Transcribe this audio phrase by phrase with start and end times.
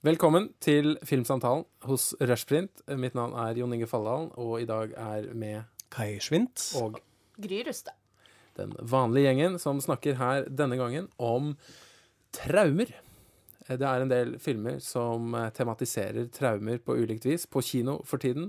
[0.00, 2.78] Velkommen til Filmsamtalen hos Rushprint.
[2.96, 6.62] Mitt navn er Jon Inge Falldalen, og i dag er med Kai Schwint.
[6.80, 7.02] og
[7.36, 7.92] Gry Rustad.
[8.56, 11.50] den vanlige gjengen som snakker her denne gangen om
[12.32, 12.94] traumer.
[13.68, 18.16] Det er en del filmer som eh, tematiserer traumer på ulikt vis på kino for
[18.16, 18.48] tiden.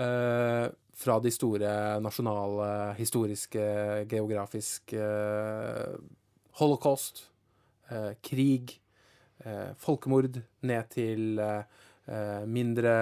[0.00, 3.68] Eh, fra de store nasjonale, historiske,
[4.08, 6.00] geografiske eh,
[6.56, 7.26] Holocaust,
[7.90, 8.80] eh, krig,
[9.80, 12.96] folkemord, ned til eh, eh, mindre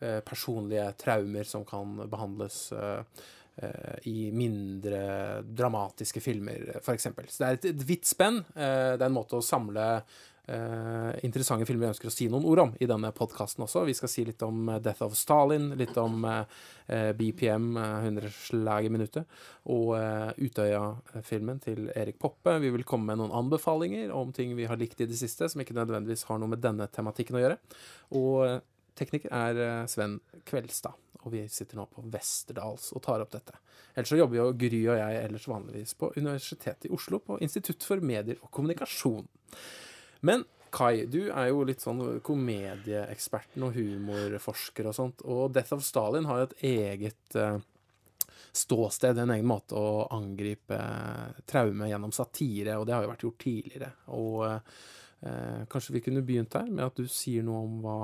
[0.00, 3.22] eh, personlige traumer som kan behandles eh,
[3.62, 7.08] eh, i mindre dramatiske filmer, f.eks.
[7.08, 8.42] Så det er et, et vidt spenn.
[8.54, 9.88] Eh, det er en måte å samle
[10.50, 13.84] eh, interessante filmer jeg ønsker å si noen ord om i denne podkasten også.
[13.86, 16.56] Vi skal si litt om eh, Death of Stalin, litt om eh,
[16.86, 19.38] eh, BPM, eh, 100 slag i minuttet,
[19.72, 19.94] og
[20.42, 22.56] Utøya-filmen til Erik Poppe.
[22.62, 25.62] Vi vil komme med noen anbefalinger om ting vi har likt i det siste, som
[25.62, 27.60] ikke nødvendigvis har noe med denne tematikken å gjøre.
[28.18, 28.62] Og
[28.98, 30.18] tekniker er Sven
[30.48, 33.54] Kveldstad, og vi sitter nå på Westerdals og tar opp dette.
[33.94, 37.86] Ellers så jobber jo Gry og jeg ellers vanligvis på Universitetet i Oslo, på Institutt
[37.86, 39.28] for medier og kommunikasjon.
[40.26, 45.82] Men Kai, du er jo litt sånn komedieeksperten og humorforsker og sånt, og Death of
[45.84, 47.58] Stalin har jo et eget eh,
[48.56, 53.24] ståsted, en egen måte å angripe eh, traume gjennom satire, og det har jo vært
[53.26, 53.90] gjort tidligere.
[54.16, 57.98] Og eh, kanskje vi kunne begynt her med at du sier noe om hva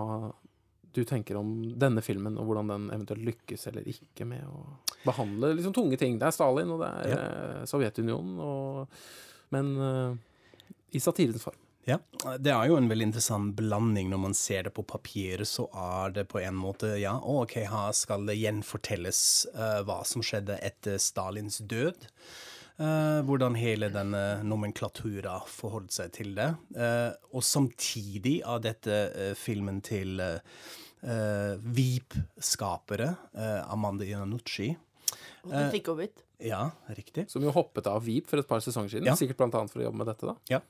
[0.99, 4.65] du tenker om denne filmen, og hvordan den eventuelt lykkes eller ikke med å
[5.07, 6.17] behandle liksom tunge ting.
[6.21, 7.25] Det er Stalin, og det er ja.
[7.71, 9.01] Sovjetunionen, og,
[9.57, 10.13] men eh,
[10.97, 11.65] i satirens form.
[11.89, 11.97] Ja,
[12.37, 15.49] det er jo en veldig interessant blanding når man ser det på papiret.
[15.49, 19.23] Så er det på en måte ja, ok, her skal det gjenfortelles
[19.55, 22.05] uh, hva som skjedde etter Stalins død.
[22.79, 26.51] Uh, hvordan hele denne nomenklatura forholdt seg til det.
[26.77, 29.01] Uh, og samtidig av dette
[29.41, 30.39] filmen til uh,
[31.65, 33.13] Veep-skapere,
[33.71, 34.73] Amanda Iannucci.
[35.47, 36.25] Og fikk ut.
[36.39, 37.25] Ja, riktig.
[37.31, 39.09] Som jo hoppet av Veep for et par sesonger siden.
[39.11, 39.17] Ja.
[39.19, 40.37] Sikkert annet for å jobbe med dette, da.
[40.53, 40.61] Ja.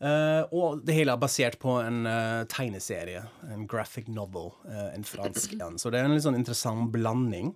[0.00, 3.20] Uh, og det hele er basert på en uh, tegneserie,
[3.52, 5.76] en graphic novel, uh, en fransk en.
[5.80, 7.52] Så det er en litt sånn interessant blanding.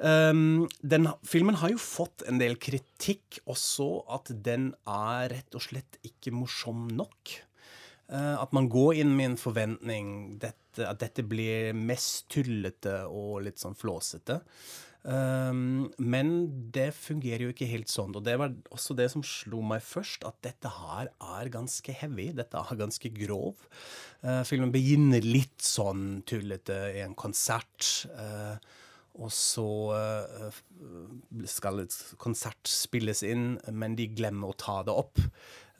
[0.00, 5.68] Um, den, filmen har jo fått en del kritikk, også at den er rett og
[5.68, 7.36] slett ikke morsom nok.
[8.10, 10.06] At man går inn med en forventning
[10.42, 14.40] dette, at dette blir mest tullete og litt sånn flåsete.
[15.00, 16.32] Um, men
[16.74, 18.12] det fungerer jo ikke helt sånn.
[18.16, 22.30] Og det var også det som slo meg først, at dette her er ganske heavy.
[22.36, 23.64] Dette er ganske grov.
[24.20, 28.06] Uh, filmen begynner litt sånn tullete i en konsert.
[28.12, 28.60] Uh,
[29.20, 29.66] og så
[29.96, 30.60] uh,
[31.50, 35.18] skal et konsert spilles inn, men de glemmer å ta det opp.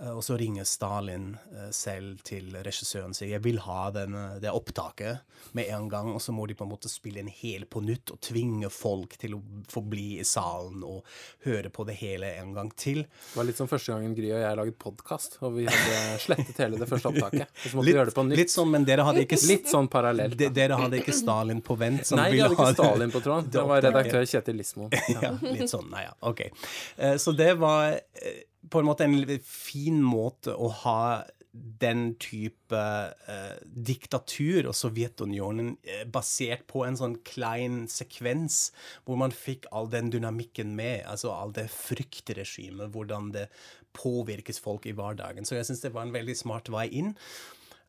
[0.01, 4.17] Uh, og så ringer Stalin uh, selv til regissøren og sier jeg vil ha den,
[4.41, 5.21] det opptaket
[5.57, 6.13] med en gang.
[6.15, 9.17] Og så må de på en måte spille en hel på nytt og tvinge folk
[9.21, 9.41] til å
[9.71, 11.07] få bli i salen og
[11.47, 13.05] høre på det hele en gang til.
[13.05, 16.61] Det var litt som første gangen Gry og jeg laget podkast, og vi hadde slettet
[16.65, 17.47] hele det første opptaket.
[17.49, 18.41] Og så måtte vi gjøre det på nytt.
[18.43, 20.37] litt sånn, men dere hadde ikke Litt sånn parallelt.
[20.39, 22.05] de, Dere hadde ikke Stalin på vent?
[22.07, 23.51] som Nei, vi hadde ikke Stalin på tråden.
[23.55, 24.93] Det var redaktør Kjetil Lismoen.
[25.17, 26.45] ja, litt sånn, nei, ja, ok.
[26.97, 31.03] Eh, Så det var eh, på en måte en fin måte å ha
[31.53, 32.81] den type
[33.27, 38.69] eh, diktatur og Sovjetunionen eh, basert på en sånn klein sekvens
[39.05, 43.49] hvor man fikk all den dynamikken med, altså all det fryktregimet, hvordan det
[43.99, 45.47] påvirkes folk i hverdagen.
[45.47, 47.17] Så jeg syns det var en veldig smart vei inn.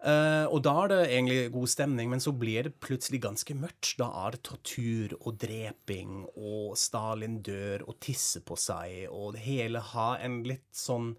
[0.01, 3.93] Eh, og da er det egentlig god stemning, men så blir det plutselig ganske mørkt.
[4.01, 9.45] Da er det tortur og dreping, og Stalin dør og tisser på seg, og det
[9.45, 11.13] hele har en litt sånn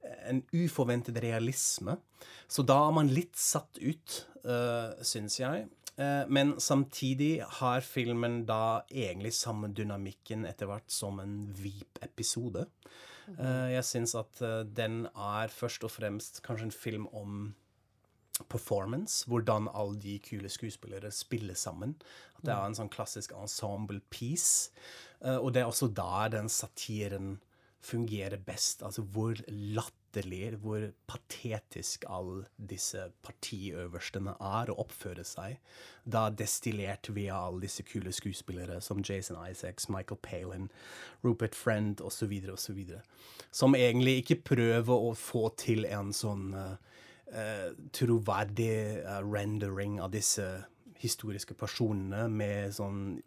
[0.00, 1.98] en uforventet realisme.
[2.48, 5.66] Så da er man litt satt ut, uh, syns jeg.
[6.00, 12.64] Uh, men samtidig har filmen da egentlig samme dynamikken etter hvert som en Veep-episode.
[13.36, 17.52] Uh, jeg syns at eh, den er først og fremst kanskje en film om
[18.48, 21.96] performance, hvordan alle de kule skuespillere spiller sammen.
[22.38, 24.70] At det er en sånn klassisk ensemble piece.
[25.20, 27.38] Eh, og det er også der den satiren
[27.80, 28.82] fungerer best.
[28.82, 35.56] Altså hvor latterlig, hvor patetisk alle disse partiøverstene er og oppfører seg.
[36.04, 40.70] Da destillert via alle disse kule skuespillere som Jason Isaacs, Michael Palin,
[41.24, 42.32] Rupert Friend osv.
[42.52, 42.84] osv.
[43.50, 46.76] Som egentlig ikke prøver å få til en sånn eh,
[47.92, 50.46] troverdig eh, rendering av disse
[51.00, 53.20] historiske personene med sånn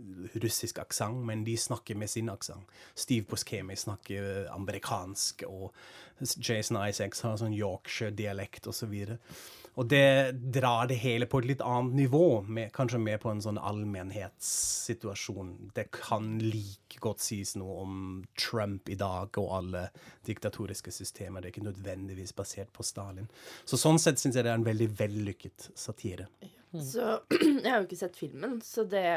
[0.44, 2.70] russisk aksent, men de snakker med sin aksent.
[2.94, 5.74] Steve Buscemi snakker amerikansk, og
[6.22, 8.84] Jason Isaacs har sånn Yorkshire-dialekt osv.
[8.84, 9.18] Så, videre.
[9.74, 13.42] Og det drar det hele på et litt annet nivå, med, kanskje mer på en
[13.42, 15.54] sånn allmennhetssituasjon.
[15.74, 17.96] Det kan like godt sies noe om
[18.38, 19.88] Trump i dag og alle
[20.28, 21.42] diktatoriske systemer.
[21.42, 23.32] Det er ikke nødvendigvis basert på Stalin.
[23.66, 26.30] Så sånn sett syns jeg det er en veldig vellykket satire.
[26.74, 27.18] Så
[27.64, 29.08] jeg har jo ikke sett filmen, så det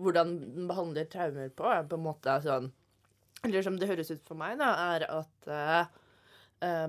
[0.00, 2.70] hvordan den behandler traumer på, er på en måte sånn
[3.44, 5.99] Eller som det høres ut for meg, da, er at uh,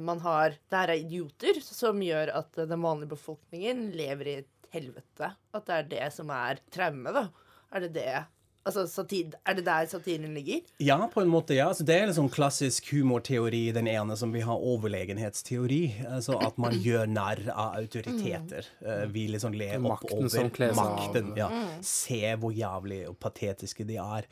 [0.04, 4.70] man har Det her er idioter som gjør at den vanlige befolkningen lever i et
[4.74, 5.32] helvete.
[5.56, 7.28] At det er det som er traume, da.
[7.72, 8.12] Er det det
[8.62, 10.60] Altså, satir, Er det der satiren ligger?
[10.80, 11.68] Ja, på en måte, ja.
[11.72, 15.80] Altså, det er en sånn klassisk humorteori, den ene som vi har overlegenhetsteori.
[16.12, 18.68] Altså at man gjør narr av autoriteter.
[18.86, 19.12] Mm.
[19.16, 20.69] vi liksom ler opp Makten over makten.
[20.69, 20.81] av.
[20.81, 21.31] makten.
[21.40, 21.50] Ja.
[21.81, 24.28] Se hvor jævlig og patetiske de er.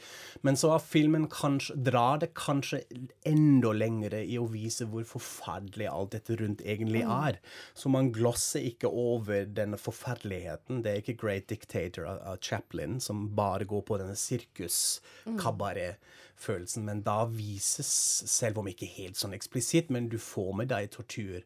[0.45, 2.83] Men så har filmen kanskje, drar det kanskje
[3.27, 7.39] enda lengre i å vise hvor forferdelig alt dette rundt egentlig er.
[7.73, 10.83] Så man glosser ikke over denne forferdeligheten.
[10.85, 16.85] Det er ikke Great Dictator av, av Chaplin som bare går på denne sirkus-kabaret-følelsen.
[16.85, 17.91] Men da vises,
[18.31, 21.39] selv om ikke helt sånn eksplisitt, men du får med deg tortur.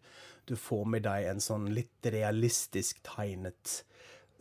[0.50, 3.66] Du får med deg en sånn litt realistisk tegnet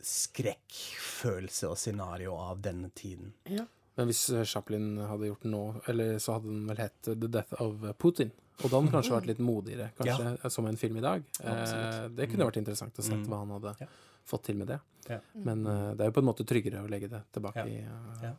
[0.03, 3.33] skrekkfølelse og scenario av denne tiden.
[3.47, 3.63] Ja.
[3.95, 7.29] Men hvis eh, Chaplin hadde gjort den nå, eller så hadde den vel hett The
[7.29, 8.31] Death of Putin.
[8.61, 11.19] Og da hadde den kanskje vært litt modigere, kanskje, som en film i dag.
[11.41, 13.89] Eh, det kunne vært interessant å se hva han hadde Ja.
[14.29, 14.79] Fått til med det.
[15.11, 15.19] Ja.
[15.33, 17.67] Men uh, det er jo på en måte tryggere å legge det tilbake Ja.
[17.67, 18.33] i uh, Ja.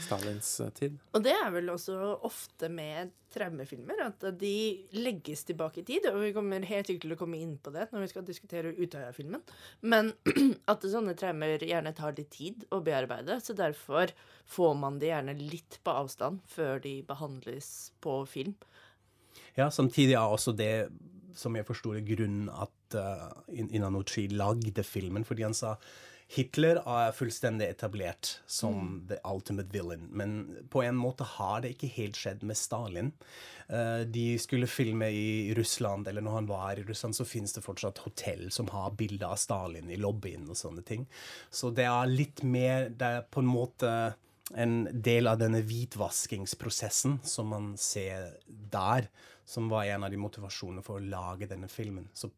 [0.00, 0.94] Stalins eh, tid.
[1.12, 4.52] Og det er vel også ofte med traumefilmer, at de
[4.96, 6.06] legges tilbake i tid.
[6.08, 8.72] Og vi kommer helt sikkert til å komme inn på det når vi skal diskutere
[8.72, 9.42] Utøya-filmen.
[9.84, 10.12] Men
[10.72, 14.14] at sånne traumer gjerne tar litt tid å bearbeide, så derfor
[14.48, 18.56] får man de gjerne litt på avstand før de behandles på film.
[19.60, 20.88] Ja, samtidig er også det,
[21.36, 25.74] som jeg forsto det, grunnen at uh, Inanuchi lagde filmen, fordi han sa
[26.26, 31.92] Hitler er fullstendig etablert som the ultimate villain, men på en måte har det ikke
[32.00, 33.12] helt skjedd med Stalin.
[33.68, 37.62] Eh, de skulle filme i Russland, eller når han var i Russland, så finnes det
[37.62, 41.06] fortsatt hotell som har bilder av Stalin i lobbyen og sånne ting.
[41.50, 43.92] Så det er litt mer Det er på en måte
[44.54, 49.06] en del av denne hvitvaskingsprosessen som man ser der,
[49.46, 52.08] som var en av de motivasjonene for å lage denne filmen.
[52.14, 52.30] Så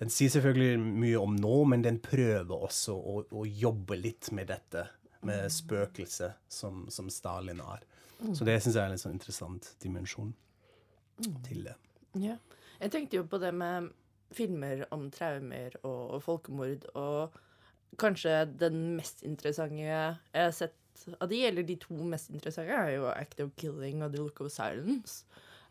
[0.00, 4.50] den sier selvfølgelig mye om nå, men den prøver også å, å jobbe litt med
[4.50, 4.88] dette,
[5.28, 7.86] med spøkelset som, som Stalin er.
[8.34, 10.34] Så det syns jeg er en sånn interessant dimensjon
[11.46, 11.76] til det.
[12.18, 12.34] Ja.
[12.78, 13.92] Jeg tenkte jo på det med
[14.34, 17.38] filmer om traumer og, og folkemord, og
[17.98, 20.76] kanskje den mest interessante jeg har sett
[21.22, 24.42] av de, eller de to mest interessante, er jo Act of Killing og The Look
[24.42, 25.22] of Silence.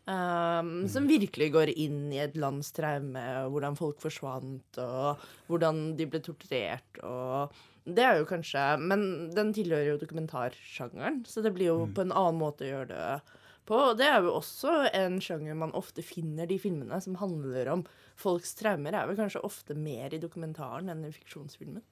[0.08, 5.82] Um, Som virkelig går inn i et lands traume, og hvordan folk forsvant, og hvordan
[5.98, 7.52] de ble torturert, og
[7.88, 9.02] det er jo kanskje Men
[9.36, 13.36] den tilhører jo dokumentarsjangeren, så det blir jo på en annen måte å gjøre det
[13.68, 13.76] på.
[13.90, 17.84] Og det er jo også en sjanger man ofte finner de filmene som handler om
[18.18, 21.84] folks traumer, er vel kanskje ofte mer i dokumentaren enn i fiksjonsfilmen.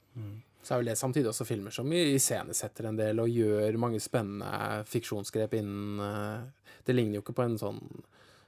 [0.67, 4.83] Så er vel det samtidig også filmer som iscenesetter en del og gjør mange spennende
[4.91, 7.79] fiksjonsgrep innen eh, Det ligner jo ikke på en sånn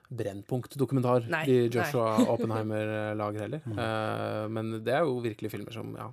[0.09, 3.63] Brennpunkt-dokumentar i Joshua Oppenheimer eh, lager heller.
[3.71, 6.09] Eh, men det er jo virkelig filmer som ja,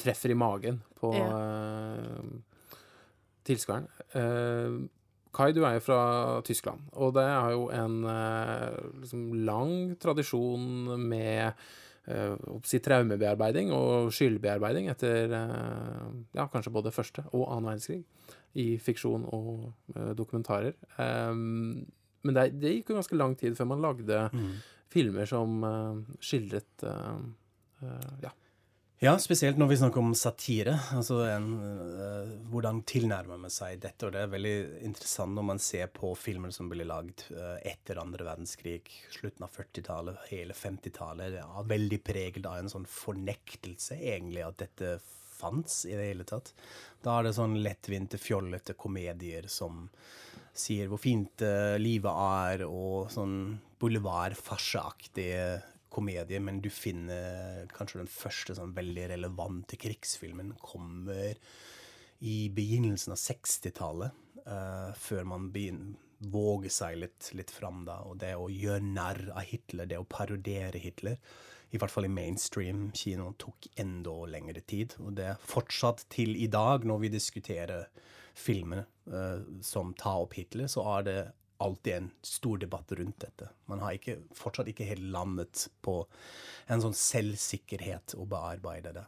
[0.00, 2.18] treffer i magen på uh,
[3.46, 3.86] tilskueren.
[4.16, 4.82] Uh,
[5.34, 6.00] Kai, du er jo fra
[6.46, 7.96] Tyskland, og det er jo en
[9.02, 11.58] liksom lang tradisjon med
[12.68, 16.06] si, traumebearbeiding og skyldbearbeiding etter eh,
[16.36, 18.02] ja, kanskje både første og annen verdenskrig
[18.60, 20.76] i fiksjon og eh, dokumentarer.
[20.98, 21.84] Um,
[22.24, 24.20] men det, det gikk jo ganske lang tid før man lagde
[24.94, 27.20] filmer som eh, skildret eh,
[27.82, 28.32] eh, ja,
[29.04, 30.78] Ja, spesielt når vi snakker om satire.
[30.96, 34.06] Altså en, uh, hvordan tilnærmer man seg dette?
[34.06, 34.52] Og det er veldig
[34.86, 39.52] interessant når man ser på filmer som ble lagd uh, etter andre verdenskrig, slutten av
[39.52, 41.34] 40-tallet, hele 50-tallet.
[41.36, 44.94] Det er veldig preget av en sånn fornektelse, egentlig, at dette
[45.34, 46.54] fantes i det hele tatt.
[47.04, 49.84] Da er det sånn lettvinte, fjollete komedier som
[50.56, 53.36] sier hvor fint uh, livet er, og sånn
[53.84, 55.44] boulevardfarseaktige
[55.94, 61.38] komedie, men du finner kanskje den første sånn veldig relevante krigsfilmen kommer
[62.24, 65.94] i begynnelsen av 60-tallet, Uh, før man begynner
[66.28, 70.06] våger seg litt, litt fram da, og det å gjøre narr av Hitler, det å
[70.08, 71.16] parodiere Hitler,
[71.74, 76.36] i hvert fall i mainstream kino, tok enda lengre tid, og det er fortsatt til
[76.36, 77.88] i dag, når vi diskuterer
[78.36, 81.18] filmer uh, som tar opp Hitler, så er det
[81.64, 83.48] alltid en stor debatt rundt dette.
[83.70, 85.98] Man har ikke, fortsatt ikke helt landet på
[86.70, 89.04] en sånn selvsikkerhet å bearbeide det.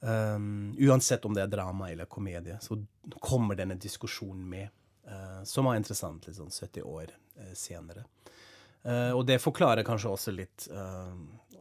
[0.00, 2.76] Um, uansett om det er drama eller komedie, så
[3.20, 4.68] kommer denne diskusjonen med,
[5.08, 8.04] uh, som er interessant litt sånn 70 år uh, senere.
[8.86, 10.68] Uh, og det forklarer kanskje også litt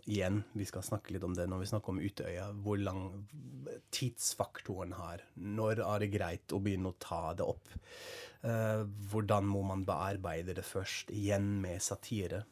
[0.06, 3.06] Igjen, vi skal snakke litt om det når vi snakker om Utøya, hvor lang
[3.96, 5.24] tidsfaktoren har.
[5.34, 7.74] Når er det greit å begynne å ta det opp?
[8.46, 11.10] hvordan må man bearbeide det først?
[11.10, 12.44] Igjen med satire.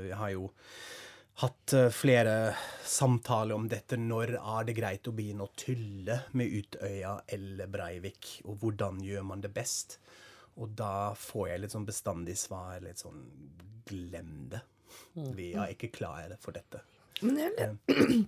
[0.00, 0.46] vi har jo
[1.42, 3.98] hatt eh, flere samtaler om dette.
[4.00, 8.38] Når er det greit å begynne å tulle med Utøya eller Breivik?
[8.44, 9.98] Og hvordan gjør man det best?
[10.62, 12.78] Og da får jeg litt sånn bestandig svar.
[12.84, 13.24] Litt sånn
[13.88, 14.62] glem det.
[15.34, 16.84] Vi er ikke klare for dette.
[17.22, 17.68] Men jeg, le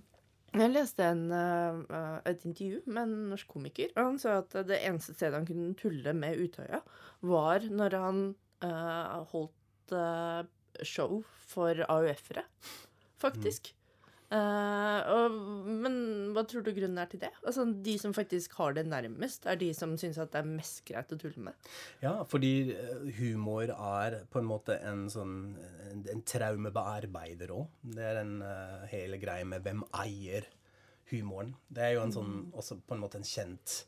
[0.63, 4.79] jeg leste en, uh, et intervju med en norsk komiker, og han sa at det
[4.87, 6.81] eneste stedet han kunne tulle med Utøya,
[7.27, 8.21] var når han
[8.63, 10.45] uh, holdt uh,
[10.85, 12.45] show for AUF-ere
[13.21, 13.73] faktisk.
[14.27, 15.35] Uh, og,
[15.85, 15.93] men
[16.35, 17.29] hva tror du grunnen er til det?
[17.47, 20.81] Altså, De som faktisk har det nærmest, er de som syns at det er mest
[20.87, 21.69] greit å tulle med?
[22.03, 25.37] Ja, fordi eh, humor er på en måte en sånn
[25.87, 27.71] en, en traumebearbeider òg.
[27.95, 30.49] Det er en uh, hele greia med hvem eier
[31.13, 31.55] humoren.
[31.71, 32.55] Det er jo en sånn, mm.
[32.59, 33.83] også på en måte en kjent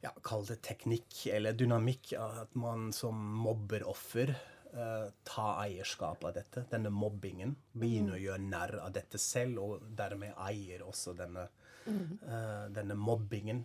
[0.00, 2.14] ja, Kall det teknikk eller dynamikk.
[2.16, 4.32] At man som mobberoffer
[4.74, 7.54] uh, ta eierskap av dette, denne mobbingen.
[7.72, 11.48] Begynne å gjøre narr av dette selv, og dermed eier også denne,
[11.88, 13.64] uh, denne mobbingen.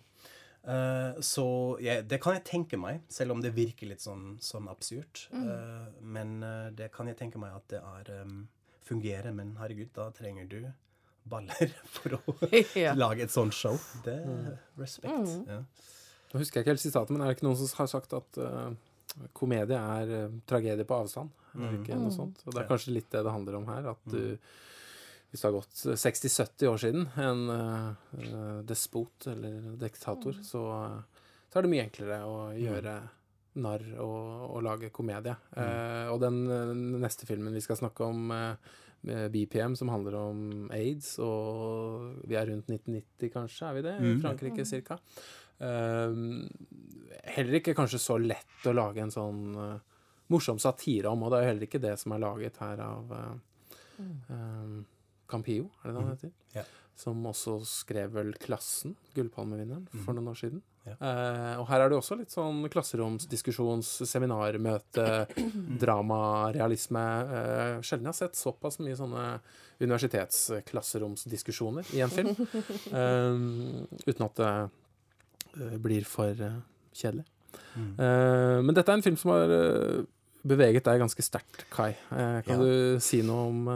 [0.63, 1.45] Uh, så
[1.83, 5.25] jeg, det kan jeg tenke meg, selv om det virker litt sånn, sånn absurd.
[5.36, 8.45] Uh, men uh, det kan jeg tenke meg at det er um,
[8.88, 9.36] fungerer.
[9.36, 10.62] Men herregud, da trenger du
[11.27, 12.38] baller for å
[12.79, 12.95] ja.
[12.95, 13.75] lage et sånt show.
[14.05, 15.12] Det er respekt.
[15.12, 15.51] Mm.
[15.51, 15.62] Ja.
[16.31, 18.39] Nå husker jeg ikke helt sitatet, men er det ikke noen som har sagt at
[19.36, 21.34] komedie er uh, tragedie på avstand.
[21.53, 21.79] Mm.
[21.79, 22.43] Ikke noe sånt.
[22.46, 23.89] Og det er kanskje litt det det handler om her.
[23.93, 24.38] At du,
[25.32, 30.46] hvis det har gått 60-70 år siden en uh, despot eller diktator, mm.
[30.48, 30.63] så,
[31.50, 32.96] så, er det mye enklere å gjøre
[33.63, 35.36] narr og, og lage komedie.
[35.53, 35.60] Mm.
[35.60, 38.34] Uh, og den neste filmen vi skal snakke om,
[39.03, 43.96] BPM, som handler om aids, og vi er rundt 1990, kanskje, er vi det?
[44.00, 44.96] I Frankrike, cirka.
[45.60, 46.48] Uh,
[47.36, 49.77] heller ikke kanskje så lett å lage en sånn uh,
[50.34, 53.03] morsom satire om, og det er jo heller ikke det som er laget her av
[53.13, 53.34] uh,
[54.29, 54.86] um,
[55.29, 56.15] Campio, er det det han mhm.
[56.15, 56.29] heter?
[56.29, 56.34] Mm.
[56.58, 56.67] Yeah.
[56.96, 60.03] Som også skrev vel 'Klassen', gullpalmevinneren, mm.
[60.05, 60.62] for noen år siden.
[60.84, 60.98] Yeah.
[61.00, 65.27] Uh, og her er det også litt sånn klasseromsdiskusjons, seminarmøte,
[65.82, 67.00] drama, realisme.
[67.00, 69.39] Uh, sjelden jeg har sett såpass mye sånne
[69.82, 72.36] universitetsklasseromsdiskusjoner i en film.
[72.93, 73.36] Uh,
[74.10, 74.53] uten at det
[75.82, 76.34] blir for
[76.97, 77.25] kjedelig.
[77.73, 77.93] Mm.
[77.97, 80.03] Uh, men dette er en film som har uh,
[80.45, 81.93] beveget deg ganske sterkt, Kai.
[82.12, 82.59] Uh, kan ja.
[82.62, 83.73] du si noe om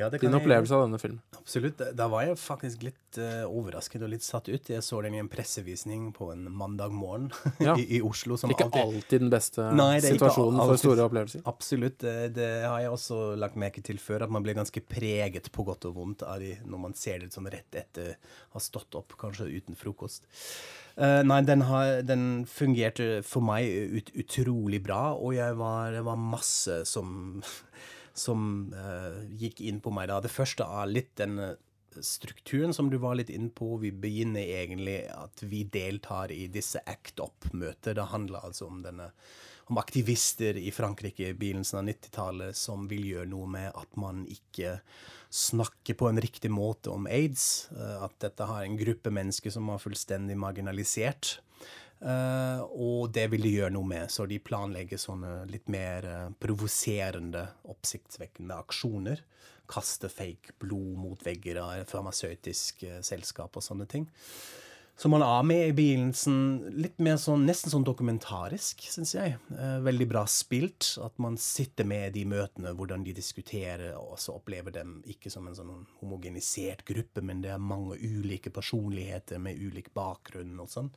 [0.00, 1.20] ja, din opplevelse av denne filmen?
[1.36, 1.82] Absolutt.
[1.96, 4.70] Da var jeg faktisk litt overrasket og litt satt ut.
[4.72, 7.28] Jeg så den i en pressevisning på en mandag morgen
[7.60, 7.74] ja.
[7.76, 8.38] I, I, Oslo.
[8.40, 11.44] Som ikke alltid, alltid den beste Nei, situasjonen for store opplevelser.
[11.50, 12.00] Absolutt.
[12.02, 15.66] Det, det, har jeg også lagt merke til før, at man blir ganske preget på
[15.68, 18.14] godt og vondt de, når man ser det sånn rett etter
[18.52, 20.26] å ha stått opp, kanskje uten frokost.
[20.92, 23.64] Uh, nei, den, har, den, fungerte for meg
[23.96, 27.40] ut, utrolig bra, og jeg var, det var masse som,
[28.14, 30.20] som uh, gikk inn på meg da.
[30.22, 31.54] Det første er litt den eh,
[32.00, 33.76] strukturen som du var litt inn på.
[33.82, 37.96] Vi begynner egentlig at vi deltar i disse Act Up-møter.
[37.96, 39.12] Det handler altså om denne
[39.70, 44.24] om aktivister i Frankrike i begynnelsen av 90-tallet som vil gjøre noe med at man
[44.28, 44.78] ikke
[45.32, 47.70] snakker på en riktig måte om aids.
[47.72, 51.38] Eh, at dette har en gruppe mennesker som er fullstendig marginalisert.
[52.02, 56.24] Uh, og det vil de gjøre noe med, så de planlegger sånne litt mer uh,
[56.42, 59.22] provoserende, oppsiktsvekkende aksjoner.
[59.70, 64.08] Kaste fake blod mot vegger av farmasøytisk uh, selskap og sånne ting.
[64.96, 69.38] Så man er med i begynnelsen litt mer sånn, nesten sånn dokumentarisk, syns jeg.
[69.50, 70.92] Eh, veldig bra spilt.
[71.02, 75.48] At man sitter med de møtene, hvordan de diskuterer, og så opplever dem ikke som
[75.48, 80.92] en sånn homogenisert gruppe, men det er mange ulike personligheter med ulik bakgrunn og sånn.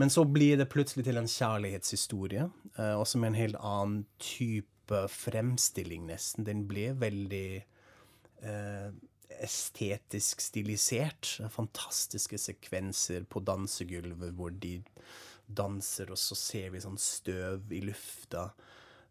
[0.00, 5.02] Men så blir det plutselig til en kjærlighetshistorie, eh, også med en helt annen type
[5.08, 6.46] fremstilling, nesten.
[6.48, 7.48] Den blir veldig
[8.42, 8.88] eh,
[9.42, 11.38] estetisk stilisert.
[11.52, 14.78] Fantastiske sekvenser på dansegulvet hvor de
[15.46, 18.50] danser, og så ser vi sånn støv i lufta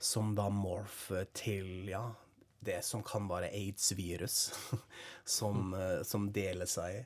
[0.02, 2.08] som da morfer til ja,
[2.66, 4.52] det som kan være aids-virus,
[5.38, 7.06] som, uh, som, deler seg.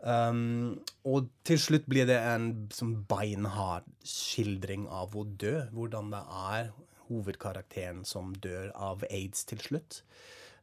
[0.00, 5.58] Um, og til slutt blir det en sånn beinhard skildring av å dø.
[5.74, 6.72] Hvordan det er.
[7.10, 9.96] hovedkarakteren som dør av aids til slutt.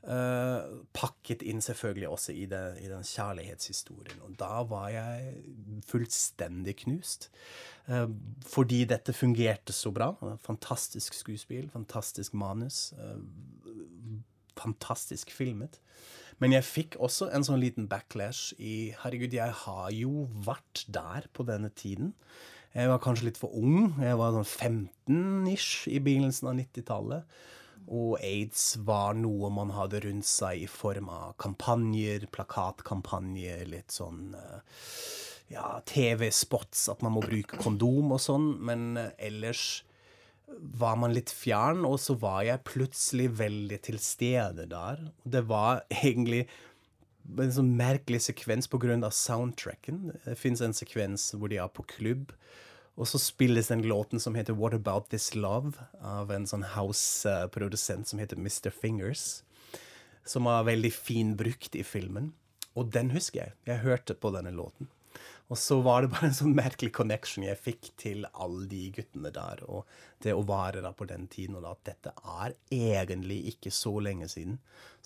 [0.07, 4.21] Uh, pakket inn selvfølgelig også i, det, i, den kjærlighetshistorien.
[4.23, 5.33] Og da var jeg
[5.89, 7.27] fullstendig knust.
[7.89, 8.07] Uh,
[8.47, 10.13] fordi dette fungerte så bra.
[10.45, 12.93] Fantastisk skuespill, fantastisk manus.
[12.95, 13.19] Uh,
[14.55, 15.81] fantastisk filmet.
[16.43, 21.25] Men jeg fikk også en sånn liten backlash i Herregud, jeg har jo vært der
[21.33, 22.13] på denne tiden.
[22.77, 23.95] Jeg var kanskje litt for ung.
[23.97, 27.39] Jeg var sånn 15-ish i begynnelsen av 90-tallet.
[27.87, 34.35] Og aids var noe man hadde rundt seg i form av kampanjer, plakatkampanjer, litt sånn
[34.37, 34.81] eh,
[35.55, 38.51] ja, TV-spots, at man må bruke kondom og sånn.
[38.67, 39.86] Men eh, ellers
[40.47, 45.09] var man litt fjern, og så var jeg plutselig veldig til stede der.
[45.23, 46.45] Det var egentlig
[47.27, 49.11] en sånn merkelig sekvens pga.
[49.11, 50.13] soundtracken.
[50.23, 52.31] Det fins en sekvens hvor de er på klubb.
[52.97, 58.07] Og så spilles den låten som heter What About This Love, av en sånn house-produsent
[58.07, 58.71] som heter Mr.
[58.71, 59.43] Fingers.
[60.25, 62.33] Som var veldig fin brukt i filmen.
[62.73, 63.53] Og den husker jeg.
[63.69, 64.89] Jeg hørte på denne låten.
[65.47, 69.31] Og så var det bare en sånn merkelig connection jeg fikk til alle de guttene
[69.31, 69.61] der.
[69.71, 69.87] Og
[70.23, 74.27] det å være der på den tiden, og at dette er egentlig ikke så lenge
[74.31, 74.57] siden.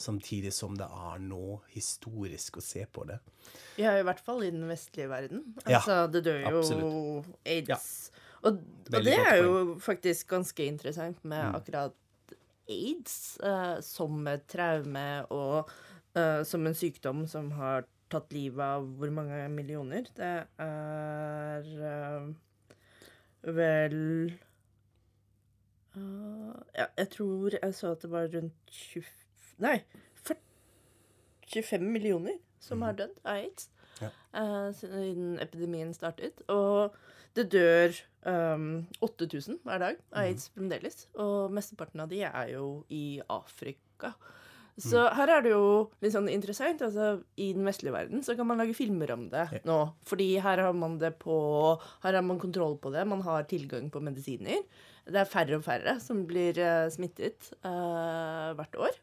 [0.01, 3.19] Samtidig som det er nå historisk å se på det.
[3.77, 5.45] Ja, i hvert fall i den vestlige verden.
[5.67, 7.31] Altså, ja, det dør jo absolutt.
[7.45, 7.69] aids.
[7.69, 8.27] Ja.
[8.41, 8.57] Og,
[8.89, 11.57] og, det er jo faktisk ganske interessant med mm.
[11.59, 11.97] akkurat
[12.71, 15.69] aids uh, som et traume og
[16.17, 20.07] uh, som en sykdom som har tatt livet av hvor mange millioner?
[20.17, 22.31] Det er uh,
[23.57, 23.97] vel
[25.95, 29.03] uh, Ja, jeg tror jeg så at det var rundt 20
[29.61, 29.77] Nei,
[30.25, 30.41] 40,
[31.53, 32.97] 25 millioner som har mhm.
[33.01, 33.69] dødd av aids
[34.01, 34.09] ja.
[34.33, 36.41] uh, siden epidemien startet.
[36.49, 36.95] Og
[37.37, 37.93] det dør
[38.25, 40.23] um, 8000 hver dag av mhm.
[40.23, 41.05] aids fremdeles.
[41.13, 44.13] Og mesteparten av de er jo i Afrika.
[44.79, 45.15] Så mm.
[45.17, 45.65] her er det jo
[46.03, 46.81] litt sånn interessant.
[46.85, 49.61] altså I den vestlige verden så kan man lage filmer om det ja.
[49.67, 49.79] nå.
[50.07, 51.35] Fordi her har man det på
[52.05, 53.05] Her har man kontroll på det.
[53.09, 54.63] Man har tilgang på medisiner.
[55.11, 58.99] Det er færre og færre som blir uh, smittet uh, hvert år.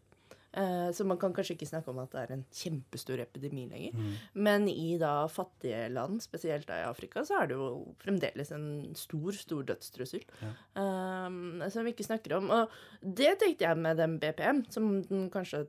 [0.59, 3.95] Uh, så man kan kanskje ikke snakke om at det er en kjempestor epidemi lenger.
[3.95, 4.15] Mm.
[4.49, 7.69] Men i da fattige land, spesielt da i Afrika, så er det jo
[8.03, 8.69] fremdeles en
[8.99, 10.25] stor, stor dødstrussel.
[10.43, 10.55] Ja.
[10.83, 12.51] Um, som vi ikke snakker om.
[12.51, 15.69] Og det tenkte jeg med den BPM, som den kanskje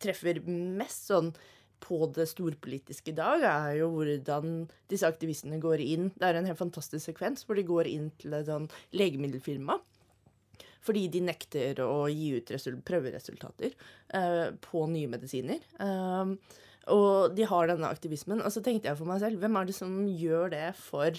[0.00, 1.32] treffer mest sånn
[1.80, 6.10] på det storpolitiske i dag, er jo hvordan disse aktivistene går inn.
[6.20, 9.78] Det er en helt fantastisk sekvens hvor de går inn til et sånn legemiddelfirma
[10.84, 12.52] fordi de nekter å gi ut
[12.88, 13.74] prøveresultater
[14.16, 15.60] uh, på nye medisiner.
[15.78, 16.38] Um,
[16.90, 18.40] og de har denne aktivismen.
[18.42, 21.12] Og så tenkte jeg for meg selv, hvem er det som gjør det for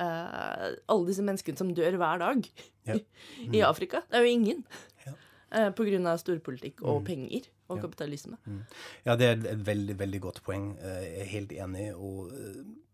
[0.00, 2.48] uh, alle disse menneskene som dør hver dag
[2.88, 2.96] ja.
[3.44, 3.52] mm.
[3.52, 4.02] i Afrika?
[4.08, 4.64] Det er jo ingen.
[5.04, 5.16] Ja.
[5.54, 7.08] Uh, på grunn av storpolitikk og mm.
[7.10, 7.82] penger og ja.
[7.84, 8.40] kapitalisme.
[8.48, 8.64] Mm.
[9.04, 10.72] Ja, det er et veldig, veldig godt poeng.
[10.80, 11.90] Jeg er helt enig.
[11.96, 12.32] Og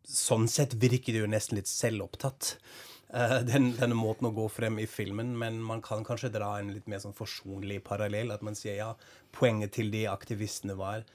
[0.06, 2.56] sånn sett virker det jo nesten litt selvopptatt.
[3.10, 6.70] Uh, den, denne måten å gå frem i filmen, men man kan kanskje dra en
[6.74, 8.30] litt mer sånn forsonlig parallell.
[8.34, 8.92] At man sier ja,
[9.34, 11.06] poenget til de aktivistene var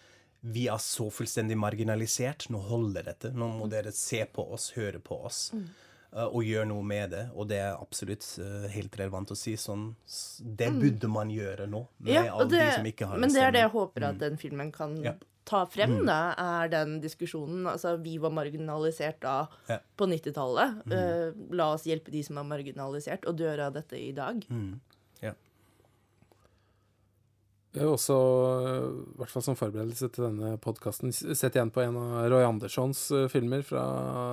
[0.46, 2.50] vi er så fullstendig marginalisert.
[2.54, 3.32] Nå holder dette.
[3.34, 5.48] Nå må dere se på oss, høre på oss.
[5.56, 5.66] Mm.
[6.16, 7.24] Uh, og gjøre noe med det.
[7.34, 9.56] Og det er absolutt uh, helt relevant å si.
[9.60, 9.88] Sånn,
[10.40, 10.82] det mm.
[10.84, 11.82] burde man gjøre nå.
[12.06, 14.20] Med ja, alle det, de som ikke har Men det er det jeg håper at
[14.20, 14.22] mm.
[14.28, 16.08] den filmen kan ja ta frem, mm.
[16.10, 17.68] da, er den diskusjonen.
[17.70, 19.38] Altså, vi var marginalisert da
[19.70, 19.80] ja.
[19.98, 20.82] på 90-tallet.
[20.86, 20.98] Mm.
[20.98, 24.42] Uh, la oss hjelpe de som er marginalisert, og dør av dette i dag.
[24.50, 24.80] Mm.
[25.22, 25.36] Ja.
[27.76, 28.18] Jeg har også,
[28.64, 33.04] i hvert fall som forberedelse til denne podkasten, sett igjen på en av Roy Anderssons
[33.14, 33.84] uh, filmer fra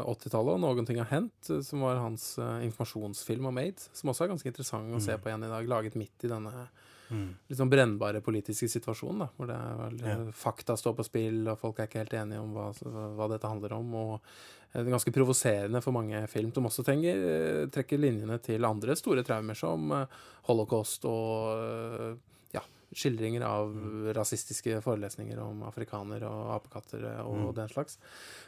[0.07, 3.91] 80-tallet, og 'Noen ting har hendt', uh, som var hans informasjonsfilm om aids.
[3.99, 5.21] Som også er ganske interessant å se mm.
[5.21, 6.71] på igjen i dag, laget midt i denne.
[7.11, 10.17] Litt sånn brennbare politiske situasjonen, da, hvor det er vel, ja.
[10.37, 12.71] fakta står på spill, og folk er ikke helt enige om hva,
[13.19, 13.95] hva dette handler om.
[14.01, 14.35] og
[14.73, 18.97] det er ganske provoserende for mange film som også trenger, eh, trekker linjene til andre
[18.97, 20.15] store traumer, som eh,
[20.49, 22.15] holocaust og eh,
[22.57, 22.63] ja,
[22.97, 24.07] skildringer av mm.
[24.17, 27.53] rasistiske forelesninger om afrikaner og apekatter og mm.
[27.61, 28.01] den slags.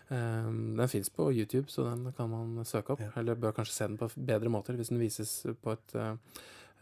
[0.09, 3.05] Um, den fins på YouTube, så den kan man søke opp.
[3.05, 3.13] Ja.
[3.21, 6.17] Eller bør kanskje se den på bedre måter hvis den vises på et uh,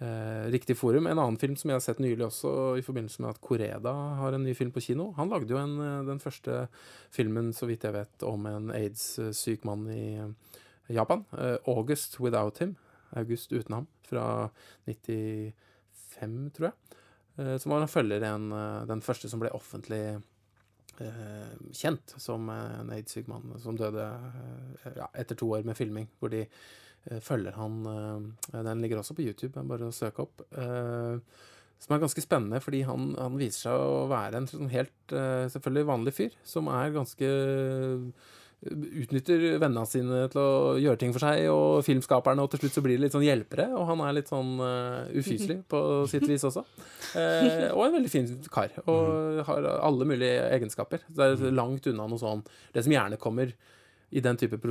[0.01, 1.07] eh, riktig forum.
[1.07, 4.33] En annen film som jeg har sett nylig også, i forbindelse med at Koreda har
[4.33, 5.11] en ny film på kino.
[5.19, 6.67] Han lagde jo en, eh, den første
[7.11, 10.59] filmen, så vidt jeg vet, om en aids-syk mann i eh,
[10.93, 11.25] Japan.
[11.33, 12.77] Eh, 'August Without Him'.
[13.17, 13.87] August uten ham.
[14.09, 14.51] Fra
[14.87, 16.73] 95, tror jeg.
[17.39, 20.23] Eh, som var en følger en, eh, den første som ble offentlig
[21.73, 24.05] kjent som en aids-syk mann som døde
[24.95, 26.45] ja, etter to år med filming, hvor de
[27.23, 30.45] følger han eh, Den ligger også på YouTube, det er bare å søke opp.
[30.55, 31.41] Eh,
[31.83, 35.49] som er ganske spennende, fordi han, han viser seg å være en sånn helt eh,
[35.51, 37.33] selvfølgelig vanlig fyr, som er ganske
[38.63, 42.85] utnytter vennene sine til å gjøre ting for seg, og filmskaperne, og til slutt så
[42.85, 44.53] blir det litt sånn hjelpere, og han er litt sånn
[45.19, 45.81] ufyselig på
[46.13, 46.63] sitt vis også.
[47.17, 51.03] Og en veldig fin kar, og har alle mulige egenskaper.
[51.11, 53.51] Det er langt unna noe sånn Det som gjerne kommer
[54.15, 54.63] i den type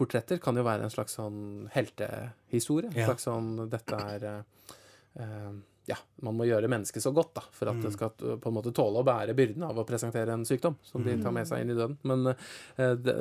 [0.00, 2.90] portretter, kan jo være en slags sånn heltehistorie.
[2.94, 3.10] En Ja.
[3.12, 5.52] slags sånn Dette er uh,
[5.90, 8.70] ja, man må gjøre mennesket så godt da, for at det skal på en måte
[8.76, 11.72] tåle å bære byrden av å presentere en sykdom som de tar med seg inn
[11.72, 11.96] i døden.
[12.06, 13.14] Men uh, det,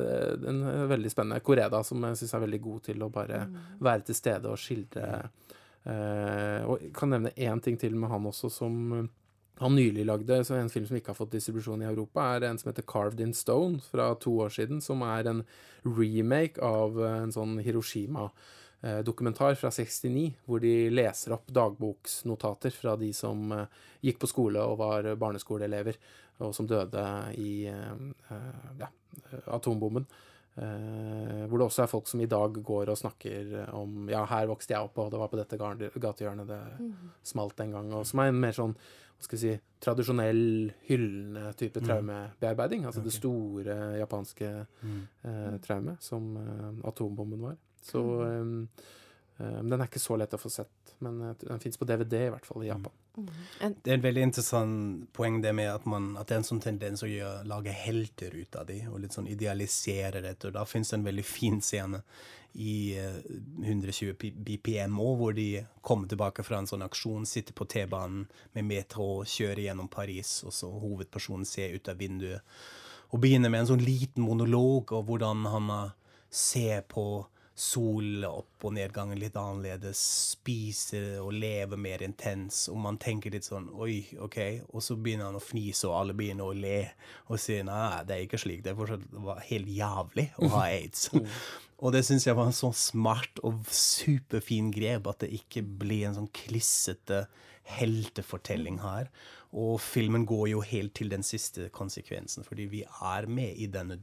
[0.51, 3.39] en uh, veldig spennende Koreda, som jeg syns er veldig god til å bare
[3.79, 5.07] være til stede og skildre
[5.87, 9.07] uh, Og jeg kan nevne én ting til med han også, som uh,
[9.59, 12.59] han nylig lagde, så en film som ikke har fått distribusjon i Europa, er en
[12.59, 15.43] som heter Carved in Stone fra to år siden, som er en
[15.83, 18.29] remake av uh, en sånn Hiroshima
[18.81, 23.67] eh, fra 69, hvor de leser opp dagboksnotater fra de som eh,
[24.01, 25.99] gikk på skole og var barneskoleelever,
[26.39, 27.03] og som døde
[27.37, 27.93] i eh,
[28.31, 28.91] eh, ja,
[29.47, 30.07] atombomben.
[30.59, 34.49] Uh, hvor det også er folk som i dag går og snakker om Ja, her
[34.49, 36.57] vokste jeg opp, og det var på dette gatehjørnet det
[37.23, 37.93] smalt en gang.
[37.95, 38.73] Og som er en mer sånn
[39.19, 39.53] skal vi si,
[39.83, 42.85] tradisjonell, hyllende type traumebearbeiding.
[42.85, 47.57] Altså det store japanske eh, traumet som eh, atombomben var.
[47.83, 48.45] Så eh,
[49.39, 50.71] Den er ikke så lett å få sett,
[51.03, 52.95] men eh, den fins på DVD, i hvert fall i Japan.
[53.59, 56.63] Det er et veldig interessant poeng det med at, man, at det er en sånn
[56.63, 60.49] tendens å gjøre, lage helter ut av de, og litt sånn idealisere dette.
[60.49, 62.03] Og da finnes det en veldig fin scene
[62.59, 63.19] i eh,
[63.65, 65.47] 120 BPM òg, hvor de
[65.85, 70.55] kommer tilbake fra en sånn aksjon, sitter på T-banen med metro, kjører gjennom Paris, og
[70.55, 72.45] så hovedpersonen ser ut av vinduet,
[73.09, 75.69] og begynner med en sånn liten monolog om hvordan han
[76.29, 77.25] ser på
[77.59, 79.99] sol opp- og nedgangen litt annerledes,
[80.33, 84.37] spise og leve mer intens, og man tenker litt sånn Oi, OK.
[84.71, 86.81] Og så begynner han å fnise, og alle begynner å le
[87.27, 88.63] og si nei, det er ikke slik.
[88.63, 91.09] Det er fortsatt helt jævlig å ha aids.
[91.83, 96.07] og det syns jeg var en sånn smart og superfin grep, at det ikke blir
[96.09, 97.25] en sånn klissete
[97.69, 99.09] heltefortelling her.
[99.49, 103.95] Og filmen går jo helt til den siste konsekvensen, fordi vi er med i denne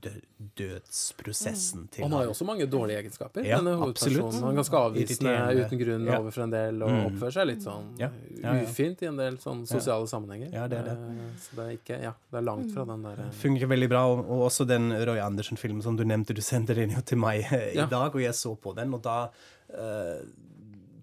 [0.59, 3.45] dødsprosessen til Han har jo også mange dårlige egenskaper.
[3.47, 4.41] Ja, denne hovedpersonen.
[4.43, 6.19] Han er ganske avvisende uten grunn Ja.
[6.19, 8.11] overfor en del, og oppfører seg litt sånn Ja.
[8.43, 8.63] Ja, ja.
[8.65, 10.51] ufint i en del sånn sosiale sammenhenger.
[10.53, 10.97] Ja, det er det.
[10.99, 13.89] Eh, Så det er ikke Ja, det er langt fra den der eh, fungerer veldig
[13.89, 14.05] bra.
[14.07, 17.47] Og, og også den Roy Andersen-filmen som du nevnte, du sendte den jo til meg
[17.53, 17.87] eh, i Ja.
[17.87, 19.31] dag, og jeg så på den, og da
[19.71, 20.23] eh,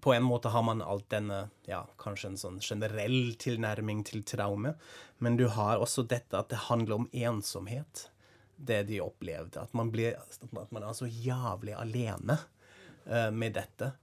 [0.04, 4.74] På en måte har man alt denne ja, kanskje en sånn generell tilnærming til traume,
[5.24, 8.10] men du har også dette at det handler om ensomhet.
[8.54, 9.64] Det de opplevde.
[9.64, 12.36] At man, blir, at man er så jævlig alene
[13.08, 13.94] uh, med dette.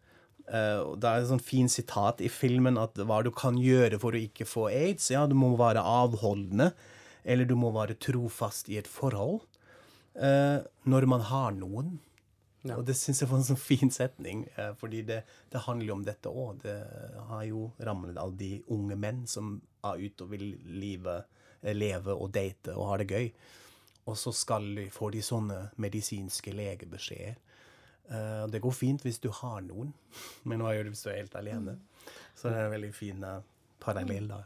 [0.49, 4.17] Uh, det er et sånn fin sitat i filmen at hva du kan gjøre for
[4.17, 6.71] å ikke få aids, ja, du må være avholdende,
[7.23, 9.45] eller du må være trofast i et forhold
[10.11, 11.93] Uh, når man har noen.
[12.61, 12.75] Ja.
[12.77, 15.95] Og det syns jeg var en sånn fin setning, eh, fordi det, det handler jo
[15.95, 16.59] om dette òg.
[16.61, 16.75] Det
[17.31, 19.55] har jo rammet alle de unge menn som
[19.87, 21.23] er ute og vil live,
[21.63, 23.31] eh, leve og date og ha det gøy.
[24.11, 27.41] Og så de, får de sånne medisinske legebeskjeder.
[28.11, 29.93] Eh, det går fint hvis du har noen,
[30.47, 31.79] men hva gjør du hvis du er helt alene?
[32.35, 33.25] Så det er en veldig fin
[33.81, 34.43] parallell, da.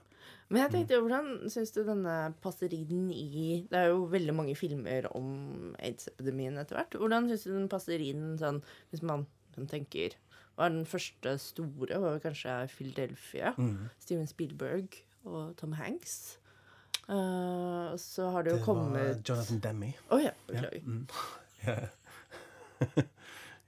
[0.49, 4.53] Men jeg tenkte, jo, hvordan syns du denne passeriden i Det er jo veldig mange
[4.57, 6.97] filmer om aids-epidemien etter hvert.
[7.01, 9.25] Hvordan syns du den passeriden sånn, hvis man,
[9.57, 10.13] man tenker
[10.55, 13.51] var den første store, var kanskje Philadelphia.
[13.99, 16.37] Steven Spielberg og Tom Hanks.
[17.09, 19.91] Uh, så har det jo Det kommet var Jonathan Demme.
[20.09, 20.81] Å ja, beklager.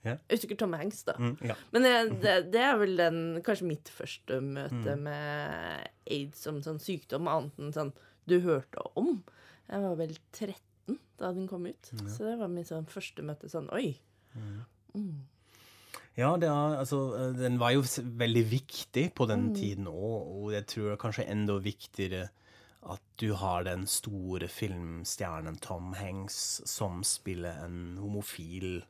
[0.06, 0.14] Ja.
[0.30, 1.18] Jeg husker Tom Hanks, da.
[1.20, 1.56] Mm, ja.
[1.74, 6.82] Men det, det, det er vel den, kanskje mitt første møte med aids som sånn
[6.84, 7.94] sykdom, annet enn sånn
[8.28, 9.22] du hørte om.
[9.68, 11.92] Jeg var vel 13 da den kom ut.
[12.08, 13.98] Så det var mitt sånn første møte sånn Oi.
[16.18, 20.66] Ja, det er, altså, den var jo veldig viktig på den tiden òg, og jeg
[20.72, 22.24] tror det er kanskje enda viktigere
[22.88, 28.86] at du har den store filmstjernen Tom Hanks som spiller en homofil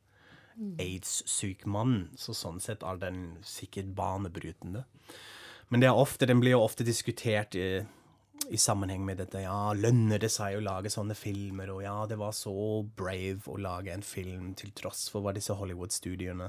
[0.82, 2.10] aids-syk mann.
[2.18, 4.86] Så sånn sett er den sikkert banebrytende.
[5.70, 7.82] Men det er ofte, den blir jo ofte diskutert i,
[8.48, 9.42] i sammenheng med dette.
[9.44, 11.74] Ja, lønner det seg å lage sånne filmer?
[11.74, 12.54] Og ja, det var så
[12.98, 16.48] brave å lage en film til tross for hva disse Hollywood-studiene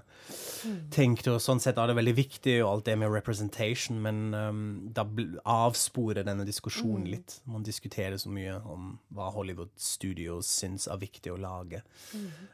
[0.94, 1.35] tenkte.
[1.35, 4.62] Og sånn sett er det veldig viktig, og alt det med representation, men um,
[4.94, 5.02] da
[5.42, 7.40] avsporer denne diskusjonen litt.
[7.50, 11.83] Man diskuterer så mye om hva Hollywood Studios syns er viktig å lage.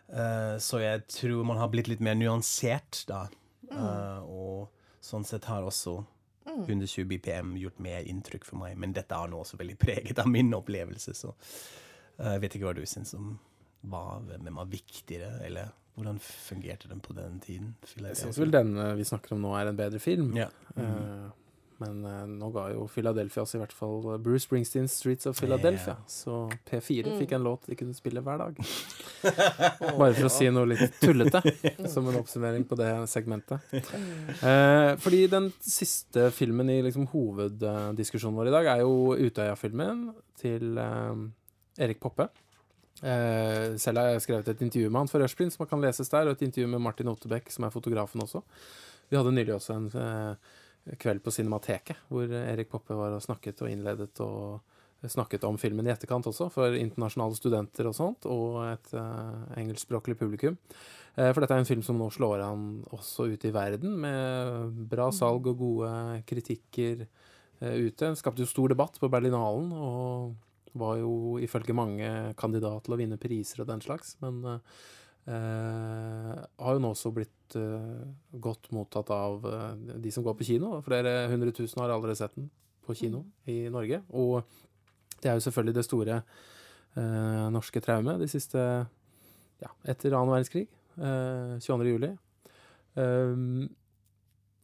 [0.09, 3.27] Eh, så jeg tror man har blitt litt mer nyansert da.
[3.69, 4.71] Eh, og
[5.05, 5.99] sånn sett har også
[6.45, 8.77] 120 BPM gjort mer inntrykk for meg.
[8.81, 12.69] Men dette er nå også veldig preget av min opplevelse, så eh, jeg vet ikke
[12.69, 13.35] hva du syns om
[13.85, 17.75] hva, hvem er viktigere, eller hvordan fungerte den på den tiden?
[18.01, 20.33] Jeg syns vel den vi snakker om nå, er en bedre film.
[20.39, 20.49] Ja.
[20.77, 21.27] Eh,
[21.85, 25.39] men uh, nå ga jo Philadelphia oss i hvert fall eh, Bruce Springsteens 'Streets of
[25.41, 25.97] Philadelphia'.
[25.97, 26.11] Yeah.
[26.11, 26.37] Så
[26.69, 28.61] P4 fikk en låt de kunne spille hver dag.
[30.01, 31.43] Bare for å si noe litt tullete,
[31.93, 33.75] som en oppsummering på det segmentet.
[34.43, 40.09] Uh, fordi den siste filmen i liksom, hoveddiskusjonen vår i dag er jo Utøya-filmen
[40.41, 41.13] til uh,
[41.81, 42.31] Erik Poppe.
[43.05, 46.31] Uh, selv har jeg skrevet et intervju med han for Rushprint, som kan leses der,
[46.31, 48.45] og et intervju med Martin Ottebekk, som er fotografen også.
[49.11, 50.53] Vi hadde nylig også en eh,
[51.01, 54.63] kveld på Cinemateket, hvor Erik Poppe var og snakket og innledet og
[55.11, 60.17] snakket om filmen i etterkant også, for internasjonale studenter og sånt, og et uh, engelskspråklig
[60.21, 60.57] publikum.
[61.19, 64.81] Uh, for dette er en film som nå slår an også ute i verden, med
[64.91, 65.93] bra salg og gode
[66.29, 68.01] kritikker uh, ute.
[68.07, 70.35] Den skapte jo stor debatt på Berlinalen, og
[70.75, 76.04] var jo ifølge mange kandidat til å vinne priser og den slags, men eh,
[76.75, 78.03] har jo nå også blitt uh,
[78.43, 79.71] godt mottatt av uh,
[80.03, 80.75] de som går på kino.
[80.87, 82.51] Flere hundre tusen har allerede sett den
[82.85, 84.03] på kino i Norge.
[84.13, 84.43] Og
[85.23, 86.19] det er jo selvfølgelig det store
[86.99, 90.67] uh, norske traumet de siste ja, etter annen verdenskrig.
[90.99, 91.95] Uh, 22.
[91.95, 92.13] juli.
[92.95, 93.65] Um,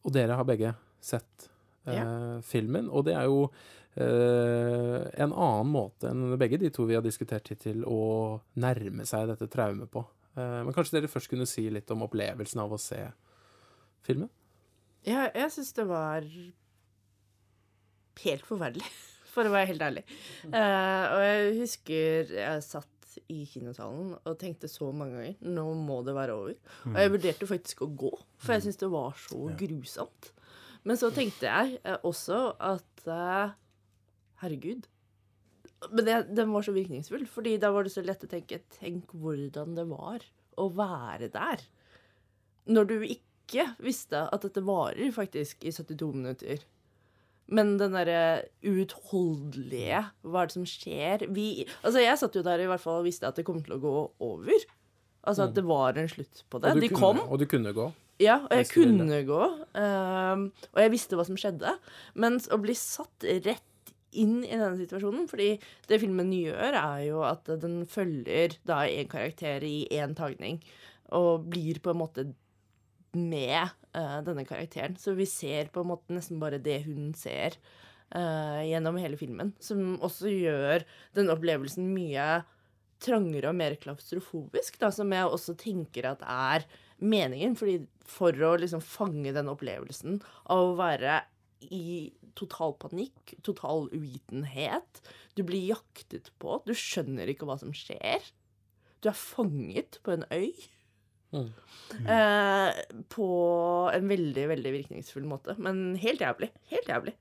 [0.07, 0.73] og dere har begge
[1.05, 1.49] sett
[1.89, 3.45] eh, filmen, og det er jo
[4.01, 9.29] eh, en annen måte enn begge de to vi har diskutert hittil, å nærme seg
[9.33, 10.05] dette traumet på.
[10.39, 13.01] Eh, men kanskje dere først kunne si litt om opplevelsen av å se
[14.07, 14.31] filmen?
[15.07, 16.27] Ja, jeg syns det var
[18.21, 18.87] helt forferdelig,
[19.33, 20.05] for å være helt ærlig.
[20.51, 25.99] Eh, og jeg husker jeg satt i kinosalen og tenkte så mange ganger nå må
[26.07, 26.77] det være over.
[26.93, 30.31] Og jeg vurderte faktisk å gå, for jeg syntes det var så grusomt.
[30.87, 33.03] Men så tenkte jeg eh, også at
[34.41, 34.87] herregud.
[35.89, 39.15] Men det, den var så virkningsfull, fordi da var det så lett å tenke Tenk
[39.17, 40.27] hvordan det var
[40.61, 41.63] å være der.
[42.71, 46.67] Når du ikke visste at dette varer faktisk i 72 minutter.
[47.51, 51.25] Men den derre uutholdelige Hva er det som skjer?
[51.35, 53.75] Vi Altså, jeg satt jo der i hvert fall og visste at det kom til
[53.75, 54.69] å gå over.
[55.27, 56.77] Altså at det var en slutt på det.
[56.79, 57.25] De kunne, kom.
[57.27, 57.89] Og du kunne gå.
[58.21, 59.41] Ja, og jeg kunne gå.
[59.75, 61.75] Um, og jeg visste hva som skjedde.
[62.21, 63.67] Mens å bli satt rett
[64.13, 65.53] inn i denne situasjonen Fordi
[65.89, 70.61] det filmen gjør, er jo at den følger da en karakter i én tagning.
[71.17, 72.27] Og blir på en måte
[73.17, 74.97] med uh, denne karakteren.
[74.99, 77.59] Så vi ser på en måte nesten bare det hun ser
[78.15, 79.55] uh, gjennom hele filmen.
[79.63, 80.87] Som også gjør
[81.19, 82.43] den opplevelsen mye
[83.01, 86.67] trangere og mer klaustrofobisk, da, som jeg også tenker at er
[87.01, 87.57] meningen.
[87.59, 90.21] Fordi for å liksom fange den opplevelsen
[90.53, 91.23] av å være
[91.71, 95.01] i total panikk, total uvitenhet.
[95.39, 96.61] Du blir jaktet på.
[96.67, 98.27] Du skjønner ikke hva som skjer.
[99.01, 100.53] Du er fanget på en øy.
[101.31, 101.51] Mm.
[102.11, 102.79] Eh,
[103.13, 103.27] på
[103.95, 105.57] en veldig, veldig virkningsfull måte.
[105.59, 106.51] Men helt jævlig.
[106.75, 107.17] Helt jævlig.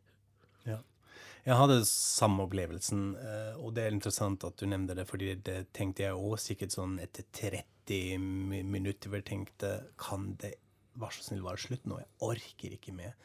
[1.47, 5.71] Jeg hadde samme opplevelsen, eh, og det er interessant at du nevnte det, fordi det
[5.75, 8.19] tenkte jeg òg sikkert sånn etter 30
[8.67, 10.51] minutter hvor jeg tenkte Kan det
[10.99, 11.97] vær så snill være slutt nå?
[12.03, 13.15] Jeg orker ikke mer.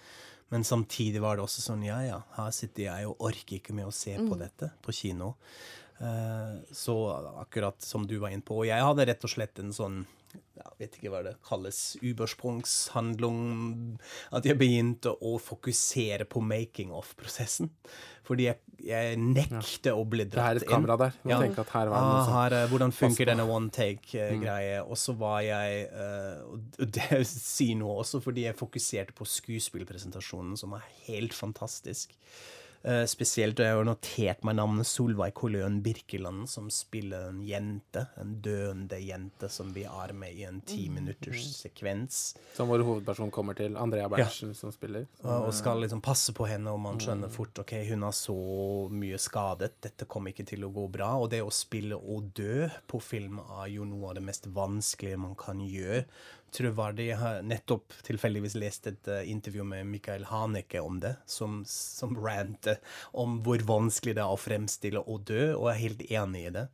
[0.53, 3.89] Men samtidig var det også sånn Ja, ja, her sitter jeg og orker ikke med
[3.89, 5.35] å se på dette på kino.
[5.99, 6.97] Eh, så
[7.41, 8.61] akkurat som du var inne på.
[8.63, 10.03] Og jeg hadde rett og slett en sånn
[10.55, 13.39] jeg vet ikke hva det kalles, ubersprungshandling
[14.35, 17.73] At jeg begynte å fokusere på making of-prosessen.
[18.25, 20.63] Fordi jeg, jeg nekter å bli dratt inn.
[20.63, 21.19] Det er et kamera der.
[21.29, 21.41] Ja.
[21.43, 24.79] her var det noe Ah, her, eh, hvordan funker denne one take-greie?
[24.85, 30.57] Og så var jeg eh, Og det sier noe også, fordi jeg fokuserte på skuespillpresentasjonen,
[30.61, 32.15] som er helt fantastisk.
[32.85, 38.03] Eh, spesielt og jeg har notert meg navnet Solveig Kolløen Birkeland, som spiller en jente.
[38.21, 42.19] En døende jente som vi har med i en ti minutters sekvens.
[42.53, 43.79] Som vår hovedperson kommer til.
[43.81, 45.09] Andrea Berntsen som spiller.
[45.23, 48.37] Og og skal liksom passe på henne, og man skjønner fort ok, hun har så
[48.93, 51.15] mye skadet, dette kommer ikke til å gå bra.
[51.17, 55.21] Og det å spille og dø på film er jo noe av det mest vanskelige
[55.25, 56.05] man kan gjøre.
[56.55, 57.09] Troverdig.
[57.09, 62.15] Jeg har nettopp tilfeldigvis lest et eh, intervju med Michael Haneke om det, som, som
[62.19, 66.45] rantet om hvor vanskelig det er å fremstille å dø, og jeg er helt enig
[66.45, 66.69] i det.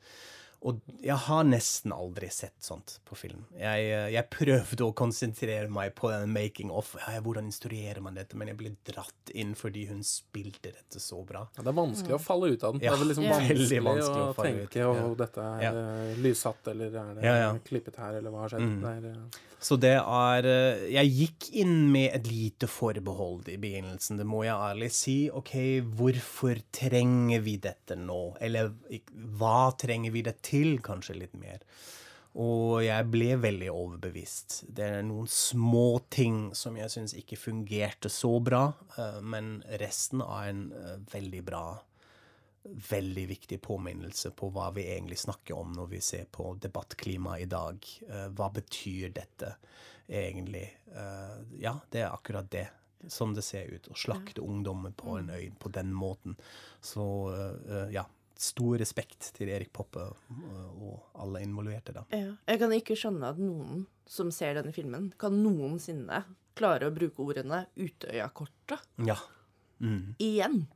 [0.62, 3.46] Og jeg har nesten aldri sett sånt på film.
[3.57, 6.94] Jeg, eh, jeg prøvde å konsentrere meg på den making of.
[7.01, 8.37] Ja, hvordan instruerer man dette?
[8.37, 11.46] Men jeg ble dratt inn fordi hun spilte dette så bra.
[11.57, 12.85] Ja, det er vanskelig å falle ut av den.
[12.85, 14.70] Ja, det er vel liksom vanskelig, vanskelig å, å falle ut.
[14.70, 15.14] tenke og Ja.
[15.25, 15.70] dette er Ja.
[15.73, 17.53] eh, lyssatt, eller er det Ja, ja.
[17.64, 18.61] klippet her, eller hva har skjedd?
[18.68, 18.81] Mm.
[18.83, 20.42] Det er, eh, Så det er
[20.90, 25.31] Jeg gikk inn med et lite forbehold i begynnelsen, det må jeg ærlig si.
[25.31, 28.37] OK, hvorfor trenger vi dette nå?
[28.40, 28.73] Eller
[29.37, 30.50] hva trenger vi det til,
[30.85, 31.65] kanskje litt mer?
[32.39, 34.61] Og jeg ble veldig overbevist.
[34.71, 40.23] Det er noen små ting som jeg syns ikke fungerte så bra, eh, men resten
[40.23, 41.65] er en eh, veldig bra
[42.61, 47.49] veldig viktig påminnelse på hva vi egentlig snakker om når vi ser på debattklimaet i
[47.51, 47.89] dag.
[48.07, 49.55] Eh, hva betyr dette
[50.07, 50.67] egentlig?
[51.63, 52.67] Ja, det er akkurat det.
[53.09, 53.87] Som det ser ut.
[53.89, 56.35] Å slakte ungdommer på en øy på den måten.
[56.85, 57.07] Så
[57.95, 58.03] ja.
[58.40, 62.07] Stor respekt til Erik Poppe og alle involverte, da.
[62.14, 62.31] Ja.
[62.48, 66.22] Jeg kan ikke skjønne at noen som ser denne filmen, kan noensinne
[66.57, 69.18] klare å bruke ordene Utøya-kortet Ja.
[69.81, 70.14] Mm.
[70.18, 70.66] igjen.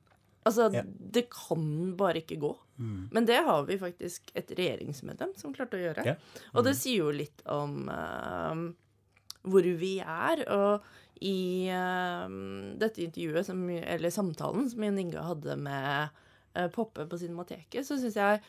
[0.44, 0.83] Altså, Ja.
[0.85, 2.53] det kan bare ikke gå.
[2.79, 3.09] Mm.
[3.12, 6.05] Men det har vi faktisk et regjeringsmedlem som klarte å gjøre.
[6.05, 6.14] Ja.
[6.55, 8.72] Og det sier jo litt om uh,
[9.42, 10.44] hvor vi er.
[10.53, 10.83] Og
[11.24, 12.29] i uh,
[12.77, 16.11] dette intervjuet, som, eller samtalen som Jon Inge hadde med
[16.75, 18.43] Poppe på Cinemateket, så syns jeg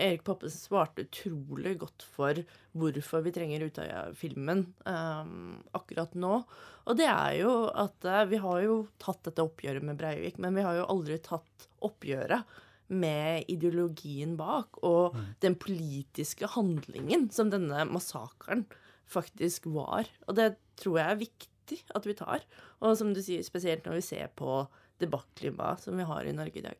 [0.00, 2.38] Erik Poppe svarte utrolig godt for
[2.78, 6.40] hvorfor vi trenger Utøya-filmen um, akkurat nå.
[6.88, 10.56] Og det er jo at uh, vi har jo tatt dette oppgjøret med Breivik, men
[10.56, 12.58] vi har jo aldri tatt oppgjøret
[12.90, 18.64] med ideologien bak og den politiske handlingen som denne massakren
[19.10, 20.10] faktisk var.
[20.26, 22.46] Og det tror jeg er viktig at vi tar.
[22.82, 24.64] Og som du sier, spesielt når vi ser på
[25.00, 26.78] debattklimaet som vi har i Norge i dag.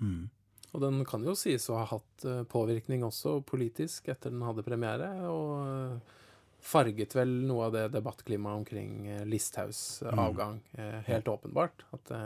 [0.00, 0.28] Mm.
[0.72, 4.62] Og den kan jo sies å ha hatt eh, påvirkning også politisk etter den hadde
[4.62, 6.16] premiere, og eh,
[6.60, 8.92] farget vel noe av det debattklimaet omkring
[9.26, 10.18] Listhaus Listhaugs eh, Mm.
[10.28, 10.60] avgang.
[10.78, 11.84] eh, Helt åpenbart.
[11.92, 12.22] At det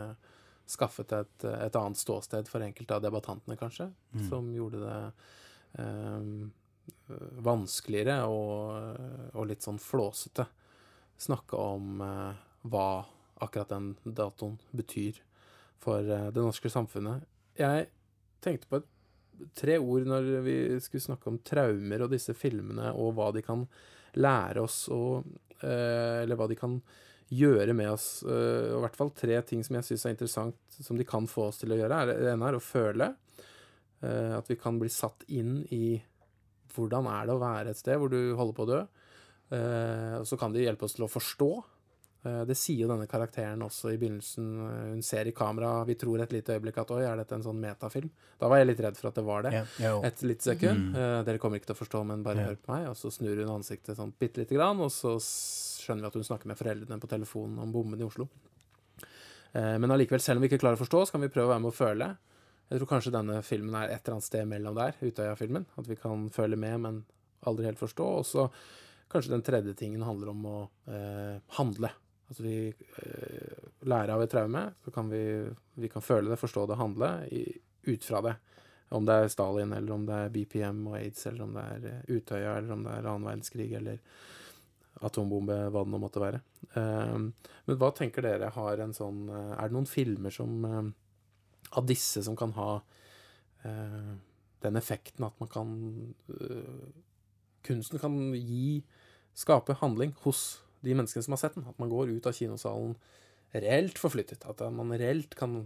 [0.67, 4.29] skaffet et, et annet ståsted for enkelte av debattantene, kanskje, Mm.
[4.29, 5.13] som gjorde det
[5.79, 6.49] eh,
[7.45, 10.45] vanskeligere og, og litt sånn flåsete
[11.17, 12.33] snakke om eh,
[12.69, 13.05] hva
[13.41, 15.17] akkurat den datoen betyr
[15.79, 17.23] for det norske samfunnet.
[17.55, 17.87] Jeg
[18.43, 18.91] tenkte på et,
[19.55, 23.65] tre ord når vi skulle snakke om traumer og disse filmene, og hva de kan
[24.15, 25.25] lære oss, og,
[25.61, 26.77] eh, eller hva de kan
[27.35, 28.23] gjøre med oss.
[28.23, 31.27] eh, og I hvert fall tre ting som jeg syns er interessant, som de kan
[31.27, 32.05] få oss til å gjøre.
[32.11, 33.15] Det ene er å føle.
[34.03, 36.01] eh, at vi kan bli satt inn i
[36.75, 38.81] hvordan er det å være et sted hvor du holder på å dø.
[39.55, 41.49] Eh, og så kan de hjelpe oss til å forstå.
[42.25, 44.47] Eh, det sier jo denne karakteren også i begynnelsen.
[44.65, 47.45] Eh, Hun ser i kamera, vi tror et lite øyeblikk at oi, er dette en
[47.45, 48.09] sånn metafilm?
[48.41, 49.53] Da var jeg litt redd for at det var det.
[49.83, 50.89] Ja, Et lite sekund.
[50.89, 50.95] Mm.
[50.95, 52.49] Eh, dere kommer ikke til å forstå, men bare yeah.
[52.49, 52.89] hør på meg.
[52.89, 56.29] Og så snur hun ansiktet sånn bitte lite grann, og så skjønner vi at hun
[56.31, 58.27] snakker med foreldrene på telefonen om bomben i Oslo.
[59.55, 61.63] Men allikevel, selv om vi ikke klarer å forstå, så kan vi prøve å være
[61.63, 62.07] med å føle.
[62.67, 65.63] Jeg tror kanskje denne filmen er et eller annet sted mellom der, Utøya-filmen.
[65.79, 66.97] At vi kan føle med, men
[67.47, 68.07] aldri helt forstå.
[68.19, 68.49] Og så
[69.13, 70.57] kanskje den tredje tingen handler om å
[70.91, 71.93] eh, handle.
[72.27, 75.23] Altså vi eh, lærer av et traume, så kan vi,
[75.77, 77.43] vi kan føle det, forstå det, handle i,
[77.91, 78.35] ut fra det.
[78.95, 81.87] Om det er Stalin, eller om det er BPM og aids, eller om det er
[81.91, 84.01] eh, Utøya, eller om det er annen verdenskrig, eller
[85.05, 86.41] atombombe, hva det nå måtte være.
[86.73, 87.15] Eh,
[87.65, 90.85] men hva tenker dere har en sånn eh, Er det noen filmer som eh,
[91.75, 92.69] av disse som kan ha
[93.67, 94.13] eh,
[94.65, 95.73] den effekten at man kan
[97.65, 98.79] Kunsten kan gi
[99.35, 101.67] Skape handling hos de menneskene som har sett den.
[101.69, 102.95] At man går ut av kinosalen
[103.55, 104.45] reelt forflyttet.
[104.49, 105.63] At man reelt kan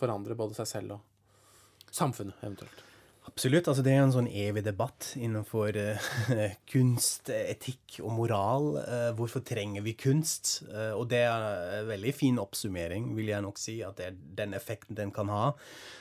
[0.00, 2.88] forandre både seg selv og samfunnet, eventuelt.
[3.22, 3.68] Absolutt.
[3.68, 6.06] altså Det er en sånn evig debatt innenfor uh,
[6.72, 8.68] kunst, etikk og moral.
[8.82, 10.64] Uh, hvorfor trenger vi kunst?
[10.66, 11.46] Uh, og det er
[11.78, 15.30] en veldig fin oppsummering, vil jeg nok si, at det er den effekten den kan
[15.30, 15.52] ha.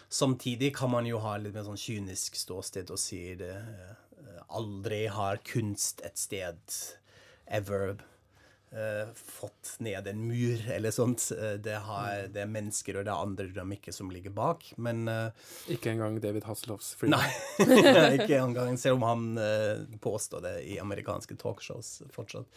[0.10, 3.54] Samtidig kan man jo ha litt mer sånn kynisk ståsted og si det
[4.52, 6.60] Aldri har kunst et sted
[7.48, 7.94] ever
[9.20, 11.26] fått ned en mur eller sånt.
[11.36, 14.70] Eh, Det, har, det er mennesker og det er andre dynamikker som ligger bak.
[14.78, 17.20] Men eh, Ikke engang David Hasselhoffs Freedom.
[17.20, 22.48] Nei, ikke engang, selv om han eh, påstår det i amerikanske talkshows fortsatt.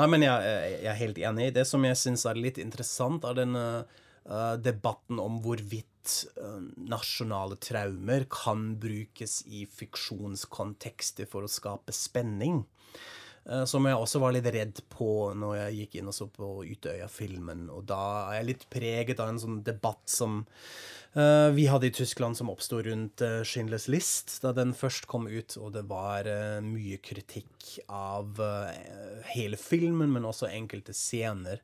[0.00, 1.50] Nei, men jeg, jeg er helt enig.
[1.58, 7.60] Det som jeg syns er litt interessant, er denne eh, debatten om hvorvidt eh, nasjonale
[7.60, 12.62] traumer kan brukes i fiksjonskontekster for å skape spenning.
[13.48, 16.52] Eh, som jeg også var litt redd på når jeg gikk inn og så på
[16.66, 17.68] Utøya-filmen.
[17.72, 21.94] Og da er jeg litt preget av en sånn debatt som uh, vi hadde i
[21.94, 25.56] Tyskland, som oppsto rundt uh, Schindlers List da den først kom ut.
[25.60, 28.40] Og det var uh, mye kritikk av
[29.34, 31.60] hele filmen, men også enkelte scener.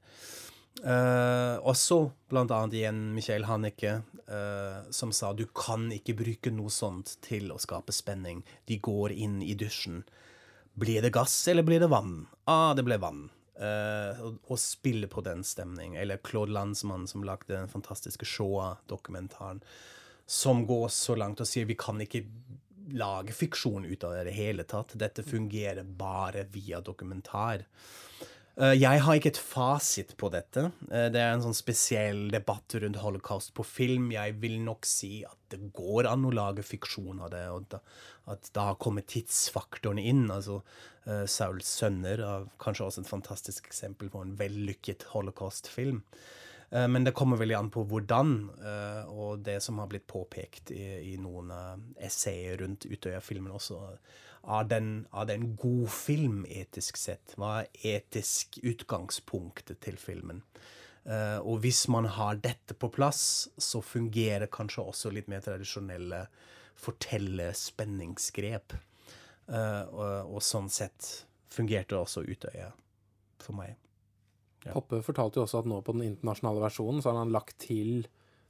[0.85, 6.73] Uh, også blant annet igjen Michael Hannicke, uh, som sa du kan ikke bruke noe
[6.73, 8.43] sånt til å skape spenning.
[8.69, 10.03] De går inn i dusjen.
[10.77, 12.27] Blir det gass, eller blir det vann?
[12.45, 13.23] Ah, det ble vann.
[13.57, 15.95] Uh, og, og spille på den stemning.
[15.97, 19.63] Eller Claude Landsmann, som lagde den fantastiske Shoah-dokumentaren,
[20.27, 22.27] som går så langt og sier vi kan ikke
[22.93, 24.93] lage fiksjon ut av det i det hele tatt.
[25.01, 27.65] Dette fungerer bare via dokumentar.
[28.57, 30.71] Eh, jeg har ikke et fasit på dette.
[30.89, 34.09] Eh, det er en sånn spesiell debatt rundt holocaust på film.
[34.15, 37.77] Jeg vil nok si at det går an å lage fiksjon av det, og
[38.33, 40.25] at da har kommet tidsfaktoren inn.
[40.33, 46.03] Altså uh, Sauls sønner er kanskje også et fantastisk eksempel på en vellykket holocaust-film.
[46.67, 48.31] Men det kommer veldig an på hvordan,
[49.15, 51.53] og det som har blitt påpekt i, i noen
[52.03, 53.79] essayer rundt Utøya-filmen også
[54.47, 57.35] er den, er det en god film etisk sett?
[57.39, 60.43] Hva er etisk utgangspunktet til filmen?
[61.07, 66.25] Uh, og hvis man har dette på plass, så fungerer kanskje også litt mer tradisjonelle
[66.83, 68.75] fortelle-spenningsgrep.
[69.47, 72.73] Uh, og, og, sånn sett fungerte også Utøya
[73.43, 73.77] for meg.
[74.65, 74.75] Ja.
[74.75, 78.09] Poppe fortalte jo også at nå på den internasjonale versjonen så har han lagt til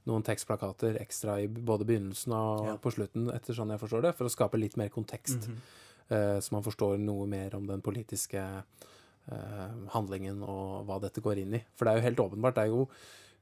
[0.09, 2.77] noen tekstplakater ekstra i både begynnelsen og ja.
[2.81, 5.45] på slutten, etter sånn jeg forstår det, for å skape litt mer kontekst.
[5.45, 5.86] Mm -hmm.
[6.09, 11.43] Eh, så man forstår noe mer om den politiske eh, handlingen og hva dette går
[11.43, 11.63] inn i.
[11.75, 12.59] For det er jo helt åpenbart.
[12.59, 12.85] det er jo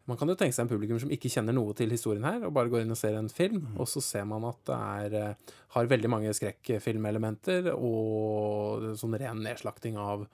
[0.05, 2.53] man kan jo tenke seg en publikum som ikke kjenner noe til historien her, og
[2.53, 3.78] bare går inn og ser en film, mm.
[3.82, 9.41] og så ser man at det er, eh, har veldig mange skrekkfilmelementer og sånn ren
[9.45, 10.28] nedslakting av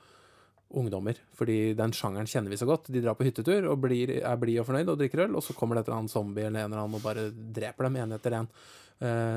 [0.75, 1.15] ungdommer.
[1.39, 2.91] Fordi den sjangeren kjenner vi så godt.
[2.91, 5.55] De drar på hyttetur og blir, er blide og fornøyd og drikker øl, og så
[5.55, 8.15] kommer det et eller annet zombie eller en eller annen og bare dreper dem en
[8.15, 8.51] etter en.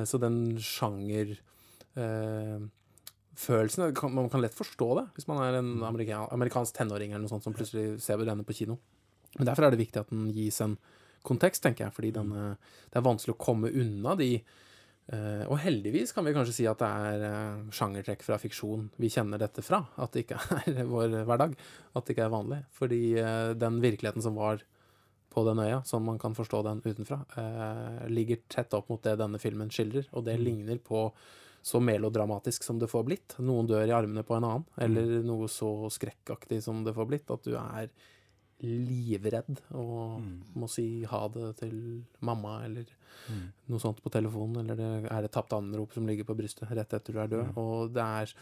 [0.07, 1.35] så den sjanger
[3.39, 3.95] følelsen.
[4.15, 5.87] Man kan lett forstå det hvis man er en mm.
[5.87, 8.79] amerika, amerikansk tenåring eller noe sånt som plutselig ser denne på kino.
[9.39, 10.77] Men derfor er det viktig at den gis en
[11.25, 14.37] kontekst, tenker jeg, fordi den, eh, det er vanskelig å komme unna de
[15.13, 19.11] Uh, og heldigvis kan vi kanskje si at det er uh, sjangertrekk fra fiksjon vi
[19.13, 19.83] kjenner dette fra.
[20.01, 20.39] At det ikke
[20.73, 21.59] er vår hverdag.
[21.93, 22.63] At det ikke er vanlig.
[22.73, 24.65] Fordi uh, den virkeligheten som var
[25.35, 27.17] på den øya, sånn man kan forstå den utenfra,
[28.07, 30.07] ligger tett opp mot det denne filmen skildrer.
[30.15, 30.45] Og det mm.
[30.47, 31.09] ligner på
[31.65, 33.35] så melodramatisk som det får blitt.
[33.41, 35.23] Noen dør i armene på en annen, eller mm.
[35.25, 37.89] noe så skrekkaktig som det får blitt, at du er
[38.65, 40.35] livredd og mm.
[40.61, 41.75] må si ha det til
[42.25, 43.47] mamma eller mm.
[43.73, 46.93] noe sånt på telefonen, eller det er et tapt anrop som ligger på brystet rett
[46.97, 47.49] etter du er død.
[47.49, 47.57] Mm.
[47.61, 48.35] Og det er,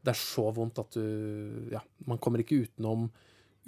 [0.00, 3.10] det er, så vondt at du Ja, man kommer ikke utenom,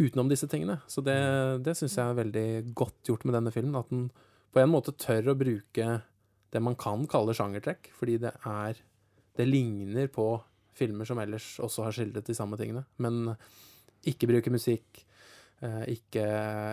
[0.00, 0.78] utenom disse tingene.
[0.88, 1.62] Så det, mm.
[1.68, 3.76] det syns jeg er veldig godt gjort med denne filmen.
[3.76, 4.08] At den
[4.54, 6.00] på en måte tør å bruke
[6.54, 8.80] det man kan kalle sjangertrekk, fordi det er
[9.36, 10.28] det ligner på
[10.74, 12.84] filmer som ellers også har skildret de samme tingene.
[13.02, 13.34] Men
[14.10, 15.04] ikke bruke musikk,
[15.62, 16.24] eh, ikke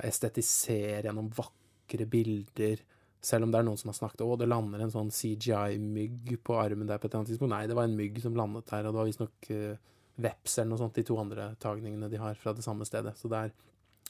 [0.07, 2.81] estetisere gjennom vakre bilder.
[3.21, 6.57] Selv om det er noen som har snakket om det lander en sånn CGI-mygg på
[6.57, 7.53] armen der på et eller annet tidspunkt.
[7.53, 9.75] Nei, det var en mygg som landet der, og det var visstnok uh,
[10.21, 13.13] veps eller noe sånt, de to andre tagningene de har fra det samme stedet.
[13.17, 13.53] Så det er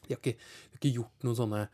[0.01, 1.65] De har ikke, de har ikke gjort noen sånne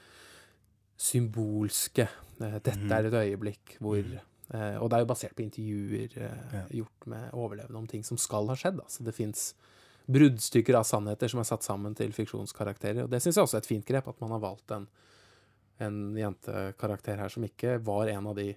[0.97, 2.07] symbolske
[2.41, 2.91] uh, Dette mhm.
[2.91, 4.17] er et øyeblikk hvor mm.
[4.53, 6.61] Eh, og det er jo basert på intervjuer eh, ja.
[6.81, 8.79] gjort med overlevende om ting som skal ha skjedd.
[8.83, 9.49] Altså det fins
[10.07, 13.03] bruddstykker av sannheter som er satt sammen til fiksjonskarakterer.
[13.03, 14.87] Og det syns jeg også er et fint grep, at man har valgt en,
[15.83, 18.53] en jentekarakter her som ikke var en av de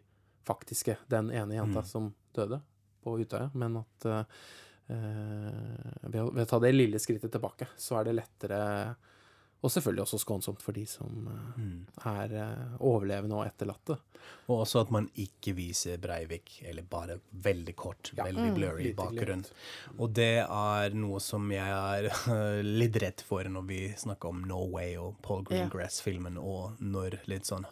[0.46, 1.88] faktiske, den ene jenta mm.
[1.90, 2.60] som døde
[3.02, 4.22] på Utøya, men at eh,
[4.90, 8.60] ved, å, ved, å, ta det lille skrittet tilbake, så er det lettere
[9.60, 11.74] og selvfølgelig også skånsomt for de som mm.
[12.08, 13.98] er uh, overlevende og etterlatte.
[14.48, 18.24] Og også at man ikke viser Breivik, eller bare veldig kort, ja.
[18.24, 18.54] veldig mm.
[18.56, 18.96] blurry mm.
[18.96, 19.44] bakgrunn.
[19.98, 22.08] Og det er noe som jeg er
[22.80, 27.68] litt redd for når vi snakker om Norway og Paul Greengrass-filmen, og når litt sånn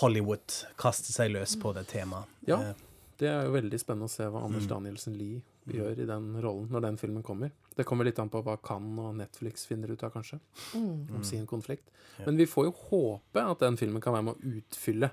[0.00, 2.32] Hollywood kaster seg løs på det temaet.
[2.48, 2.72] Ja,
[3.20, 4.70] det er jo veldig spennende å se hva Anders mm.
[4.70, 5.40] Danielsen Lie
[5.72, 7.52] gjør i den rollen når den filmen kommer.
[7.76, 10.38] Det kommer litt an på hva Cannes og Netflix finner ut av, kanskje,
[10.74, 11.16] mm.
[11.16, 11.88] om sin konflikt.
[12.24, 15.10] Men vi får jo håpe at den filmen kan være med å utfylle.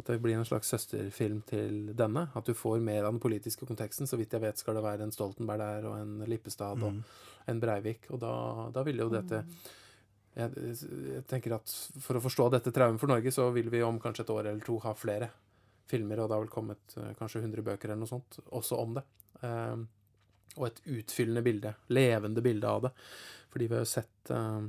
[0.00, 2.28] At det blir en slags søsterfilm til denne.
[2.36, 4.08] At du får mer av den politiske konteksten.
[4.08, 7.02] Så vidt jeg vet, skal det være en Stoltenberg der, og en Lippestad og mm.
[7.52, 8.08] en Breivik.
[8.14, 8.32] Og da,
[8.72, 9.44] da ville jo dette
[10.30, 13.98] jeg, jeg, tenker at For å forstå dette traumet for Norge, så vil vi om
[14.00, 15.30] kanskje et år eller to ha flere
[15.90, 18.94] filmer, og det har vel kommet uh, kanskje 100 bøker eller noe sånt også om
[18.98, 19.06] det.
[19.42, 19.82] Uh,
[20.58, 21.74] og et utfyllende bilde.
[21.94, 22.92] Levende bilde av det.
[23.50, 24.64] Fordi vi har jo sett eh,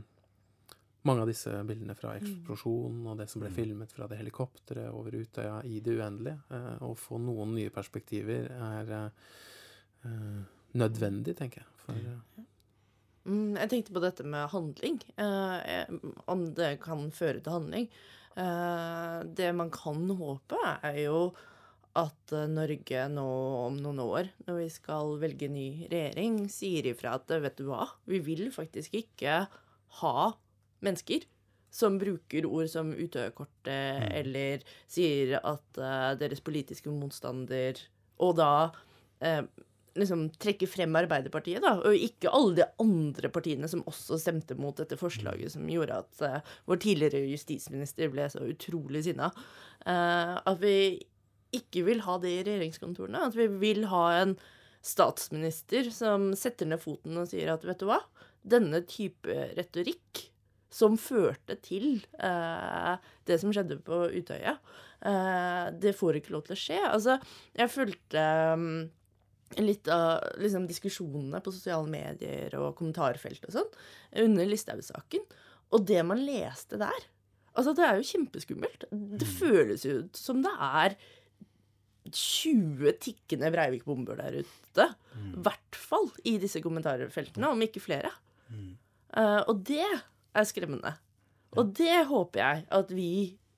[1.09, 5.17] mange av disse bildene fra eksplosjonen og det som ble filmet fra det helikopteret over
[5.17, 6.38] Utøya i det uendelige.
[6.53, 9.36] Eh, å få noen nye perspektiver er eh,
[10.09, 10.39] eh,
[10.78, 11.78] nødvendig, tenker jeg.
[11.86, 12.47] For, eh,
[13.22, 14.95] Mm, jeg tenkte på dette med handling.
[15.22, 15.84] Eh,
[16.26, 17.84] om det kan føre til handling.
[18.39, 21.23] Eh, det man kan håpe, er jo
[21.99, 23.27] at eh, Norge nå
[23.65, 27.89] om noen år, når vi skal velge ny regjering, sier ifra at vet du hva,
[28.07, 29.43] vi vil faktisk ikke
[30.01, 30.32] ha
[30.86, 31.27] mennesker
[31.71, 37.79] som bruker ord som Utøyakortet, eller sier at eh, deres politiske motstander
[38.21, 38.53] Og da
[39.23, 39.43] eh,
[39.99, 44.77] liksom trekke frem Arbeiderpartiet, da, og ikke alle de andre partiene som også stemte mot
[44.77, 49.31] dette forslaget som gjorde at uh, vår tidligere justisminister ble så utrolig sinna.
[49.83, 50.75] Uh, at vi
[51.55, 53.25] ikke vil ha det i regjeringskontorene.
[53.27, 54.37] At vi vil ha en
[54.85, 57.99] statsminister som setter ned foten og sier at vet du hva,
[58.41, 60.29] denne type retorikk
[60.71, 62.95] som førte til uh,
[63.27, 64.55] det som skjedde på Utøya,
[65.81, 66.75] det får ikke lov til å skje.
[66.85, 67.15] Altså,
[67.57, 68.83] jeg fulgte um,
[69.60, 73.72] litt av liksom, diskusjonene på sosiale medier og kommentarfelt og sånn
[74.24, 75.26] under Listhaug-saken.
[75.72, 77.10] Og det man leste der
[77.52, 78.86] Altså, det er jo kjempeskummelt.
[79.20, 80.93] Det føles jo ut som det er
[82.08, 84.86] 20 tikkende Breivik-bomber der ute.
[85.20, 88.14] I hvert fall i disse kommentarfeltene, om ikke flere.
[89.12, 90.95] Uh, og det er skremmende.
[91.60, 93.12] Og det håper jeg at vi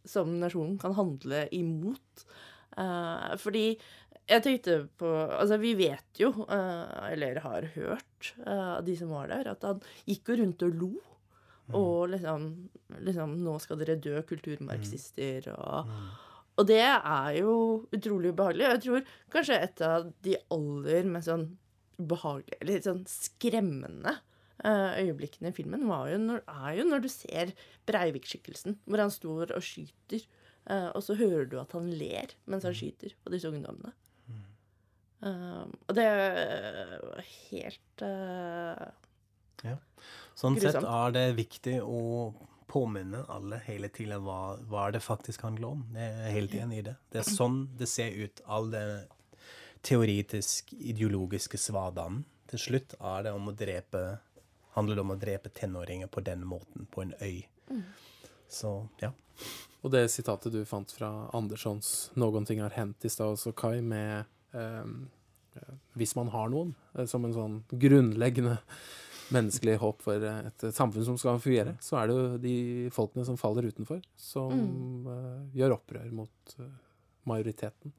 [0.09, 2.25] som nasjon kan handle imot.
[2.73, 3.75] Uh, fordi
[4.29, 9.31] jeg tenkte på Altså, vi vet jo, eh, eller har hørt av de som var
[9.31, 10.91] der, at han gikk jo rundt og lo.
[11.73, 12.49] Og liksom,
[13.07, 15.89] liksom Nå skal dere dø, kulturmarxister, og
[16.53, 17.53] Og det er jo
[17.95, 18.67] utrolig ubehagelig.
[18.67, 21.47] Jeg tror kanskje et av de aller mest sånn
[21.97, 24.13] ubehagelige, eller litt sånn skremmende
[24.61, 27.55] eh, øyeblikkene i filmen var jo når, er jo når du ser
[27.89, 30.27] Breivik-skikkelsen, hvor han står og skyter,
[30.63, 33.91] Uh, og så hører du at han ler mens han skyter på disse ungdommene.
[35.23, 38.03] Eh, og det er helt
[39.63, 39.77] ja.
[40.35, 42.33] Sånn sett er det viktig å
[42.67, 45.83] påminne alle hele tiden hva, hva det faktisk handler om.
[45.95, 46.95] Jeg er helt enig i det.
[47.13, 49.05] Det er sånn det ser ut, all den
[49.85, 52.23] teoretisk ideologiske svadanen.
[52.49, 54.03] Til slutt er det om å drepe
[54.73, 57.43] handler det om å drepe tenåringer på den måten, på en øy.
[58.49, 59.11] Så ja.
[59.83, 63.81] Og det sitatet du fant fra Anderssons 'Noen ting har hendt' i stad også, Kai,
[63.81, 64.25] med ehm, eh,
[65.93, 68.57] Hvis man har noen, eh, som en sånn grunnleggende
[69.33, 72.55] menneskelig håp for eh, et samfunn som skal fungere, så er det jo de
[72.93, 76.71] folkene som faller utenfor, som eh, gjør opprør mot eh,
[77.29, 77.93] majoriteten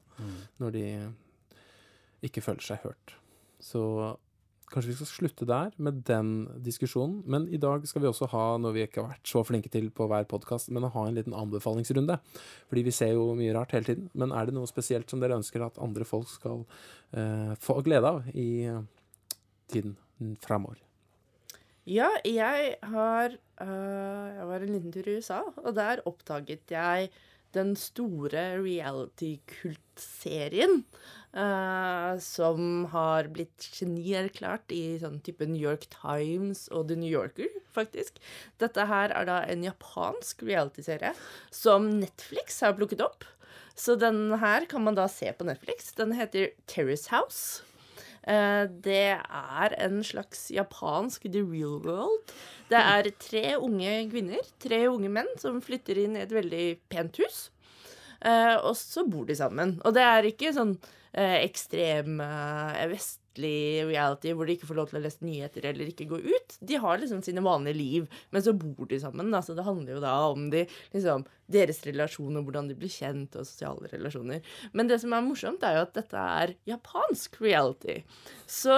[0.61, 0.83] når de
[2.23, 3.17] ikke føler seg hørt.
[3.59, 3.81] Så
[4.71, 6.29] kanskje vi skal slutte der med den
[6.65, 7.21] diskusjonen.
[7.29, 9.91] Men i dag skal vi også ha noe vi ikke har vært så flinke til
[9.95, 12.15] på hver podkast, men å ha en liten anbefalingsrunde.
[12.69, 14.05] Fordi vi ser jo mye rart hele tiden.
[14.17, 16.59] Men er det noe spesielt som dere ønsker at andre folk skal
[17.13, 18.81] eh, få glede av i eh,
[19.71, 19.93] tiden
[20.43, 20.77] framover?
[21.85, 23.29] Ja, jeg har
[23.61, 27.09] øh, Jeg var en liten tur i USA, og der oppdaget jeg
[27.55, 30.83] den store reality-kultserien
[31.35, 37.51] øh, som har blitt genierklært i sånn type New York Times og The New Yorker,
[37.75, 38.17] faktisk.
[38.61, 41.13] Dette her er da en japansk reality-serie
[41.51, 43.27] som Netflix har plukket opp.
[43.75, 45.91] Så den her kan man da se på Netflix.
[45.97, 47.63] Den heter Terrace House.
[48.23, 52.31] Eh, Det er en slags japansk The Real World.
[52.71, 57.19] Det er tre unge kvinner, tre unge menn, som flytter inn i et veldig pent
[57.21, 57.49] hus.
[58.21, 59.77] Eh, og så bor de sammen.
[59.85, 60.75] Og det er ikke sånn
[61.15, 65.91] eh, ekstrem eh, vestlig reality hvor de ikke får lov til å lese nyheter eller
[65.91, 66.57] ikke gå ut.
[66.59, 69.31] De har liksom sine vanlige liv, men så bor de sammen.
[69.33, 69.41] Da.
[69.45, 73.35] Så det handler jo da om de, liksom, deres relasjon og hvordan de blir kjent,
[73.35, 74.45] og sosiale relasjoner.
[74.73, 78.01] Men det som er morsomt, er jo at dette er japansk reality.
[78.49, 78.77] Så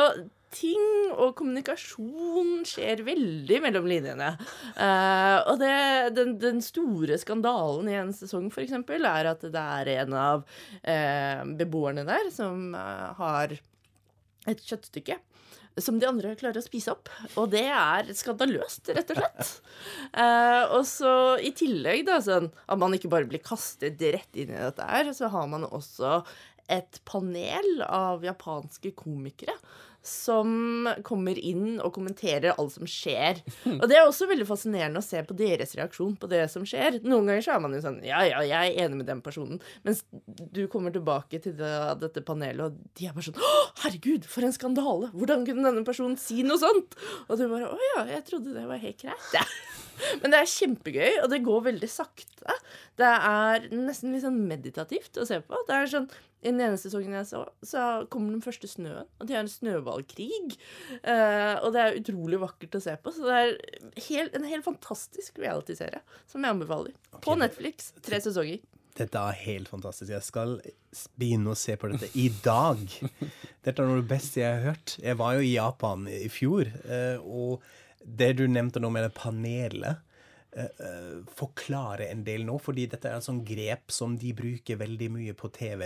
[0.53, 4.33] ting og kommunikasjon skjer veldig mellom linjene.
[4.77, 5.75] Uh, og det,
[6.17, 11.41] den, den store skandalen i en sesong, eksempel, er at det er en av uh,
[11.59, 13.57] beboerne der som uh, har
[14.47, 15.19] et kjøttstykke
[15.77, 17.09] som de andre klarer å spise opp.
[17.37, 19.53] Og det er skandaløst, rett og slett.
[20.17, 21.11] Eh, og så
[21.43, 25.11] i tillegg, da, sånn at man ikke bare blir kastet rett inn i dette her,
[25.13, 26.21] så har man også
[26.73, 29.53] et panel av japanske komikere
[30.07, 33.41] som kommer inn og kommenterer alt som skjer.
[33.79, 37.01] Og det er også veldig fascinerende å se på deres reaksjon på det som skjer.
[37.05, 39.61] Noen ganger så er man jo sånn Ja, ja, jeg er enig med den personen.
[39.87, 40.03] Mens
[40.37, 43.53] du kommer tilbake til det, dette panelet, og de er bare sånn Å,
[43.83, 45.11] herregud, for en skandale!
[45.17, 46.97] Hvordan kunne denne personen si noe sånt?
[47.27, 49.86] Og du bare Å ja, jeg trodde det var helt greit, jeg.
[50.21, 52.55] Men det er kjempegøy, og det går veldig sakte.
[52.99, 55.59] Det er nesten litt sånn meditativt å se på.
[55.67, 56.07] Det er sånn,
[56.41, 57.83] I den ene sesongen jeg så, så
[58.13, 60.55] kommer den første snøen, og de har en snøballkrig.
[61.01, 63.13] Uh, og det er utrolig vakkert å se på.
[63.13, 63.53] Så det er
[64.09, 66.97] helt, en helt fantastisk realityserie som jeg anbefaler.
[67.25, 67.91] På Netflix.
[68.05, 68.61] Tre sesonger.
[68.97, 70.09] Dette er helt fantastisk.
[70.09, 70.55] Jeg skal
[71.19, 72.81] begynne å se på dette i dag.
[73.65, 74.95] Dette er noe av det beste jeg har hørt.
[75.03, 77.67] Jeg var jo i Japan i fjor, Uh, og
[78.07, 80.03] det du nevnte nå med det panelet
[80.57, 84.79] forklare eh, forklarer en del nå, fordi dette er et sånt grep som de bruker
[84.79, 85.83] veldig mye på TV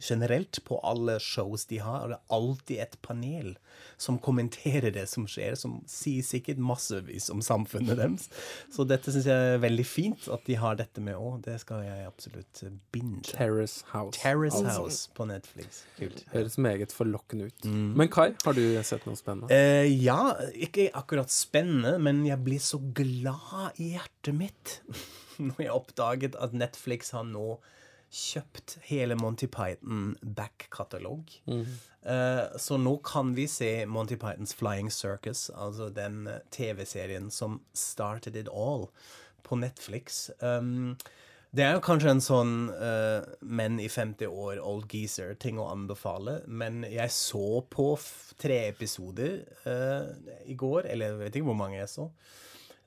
[0.00, 2.04] generelt, på alle shows de har.
[2.04, 3.54] Og det er alltid et panel
[3.98, 8.28] som kommenterer det som skjer, som sier sikkert massevis om samfunnet deres.
[8.74, 11.40] Så dette syns jeg er veldig fint at de har dette med òg.
[11.46, 12.62] Det skal jeg absolutt
[12.94, 13.24] binge.
[13.26, 14.14] Terrace House.
[14.18, 15.82] Terrace House på Netflix.
[15.98, 16.24] Kult.
[16.34, 17.66] Høres meget forlokkende ut.
[17.66, 17.94] Mm.
[17.98, 19.50] Men Kai, har du sett noe spennende?
[19.54, 24.78] Eh, ja, ikke akkurat spennende, men jeg blir så glad i hjertet mitt
[25.42, 27.58] når jeg oppdaget at Netflix har nå
[28.10, 31.30] kjøpt hele Monty Python back-katalog.
[32.02, 37.60] Eh, så nå kan vi se Monty Pythons Flying Circus, altså den eh, TV-serien som
[37.76, 38.88] started it all,
[39.42, 40.30] på Netflix.
[40.40, 40.96] Um,
[41.56, 46.42] det er jo kanskje en sånn uh, menn i 50 år, old geezer-ting å anbefale,
[46.44, 47.94] men jeg så på
[48.36, 50.10] tre episoder uh,
[50.44, 52.10] i går, eller jeg vet ikke hvor mange jeg så.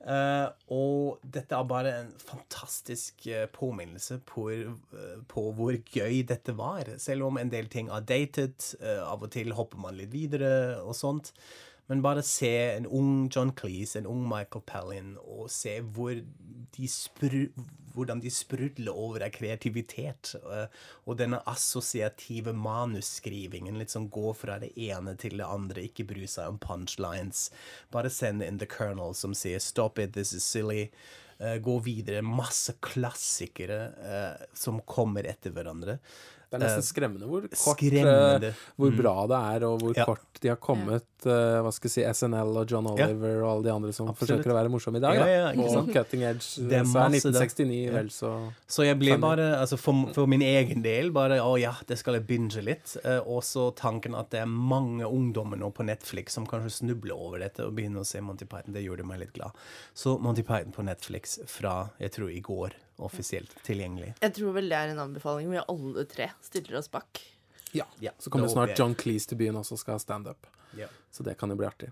[0.01, 6.55] Eh, og dette er bare en fantastisk uh, påminnelse på, uh, på hvor gøy dette
[6.57, 6.89] var.
[7.01, 10.97] Selv om en del ting er datet, av og til hopper man litt videre og
[10.97, 11.33] sånt.
[11.89, 16.13] Men bare se en ung John Cleese, en ung Michael Palin, og se hvor
[16.77, 17.49] de spru,
[17.93, 20.35] hvordan de sprudler over av kreativitet.
[20.39, 20.67] eh,
[21.05, 23.77] Og denne assosiative manusskrivingen.
[23.77, 27.49] Litt sånn gå fra det ene til det andre, ikke bry seg om punchlines.
[27.91, 30.91] Bare send inn The Colonel som sier 'stop it, this is silly'.
[31.39, 32.21] Eh, gå videre.
[32.21, 35.97] Masse klassikere eh, som kommer etter hverandre.
[36.51, 38.49] Det er nesten skremmende hvor kort skremmende.
[38.51, 40.05] eh, Hvor bra det er, og hvor Ja.
[40.05, 41.05] kort de har kommet.
[41.23, 43.05] Uh, hva skal jeg si, SNL og John Ja.
[43.05, 44.41] Oliver og alle de andre som Absolutt.
[44.43, 45.15] forsøker å være morsomme i dag.
[45.15, 45.93] Ja, ja, ikke og sant?
[45.93, 46.67] Cutting Edge.
[46.67, 47.45] Det er så er masse der.
[47.45, 47.91] 1969 Ja.
[47.93, 51.73] vel så Så jeg blir bare, altså for, for min egen del, bare å ja,
[51.87, 52.97] det skal jeg binge litt.
[53.25, 57.39] Og så tanken at det er mange ungdommer nå på Netflix som kanskje snubler over
[57.39, 58.73] dette og begynner å se Monty Python.
[58.73, 59.51] Det gjorde meg litt glad.
[59.95, 62.71] Så Monty Python på Netflix fra, jeg tror, i går,
[63.05, 64.13] offisielt tilgjengelig.
[64.21, 67.21] Jeg tror vel det er en anbefaling vi alle tre stiller oss bak.
[67.75, 67.85] Ja.
[68.03, 68.73] Ja, Så kommer snart.
[68.79, 70.47] John Cleese til byen også skal ha standup.
[70.77, 70.87] Ja.
[71.11, 71.89] Så det kan jo bli artig.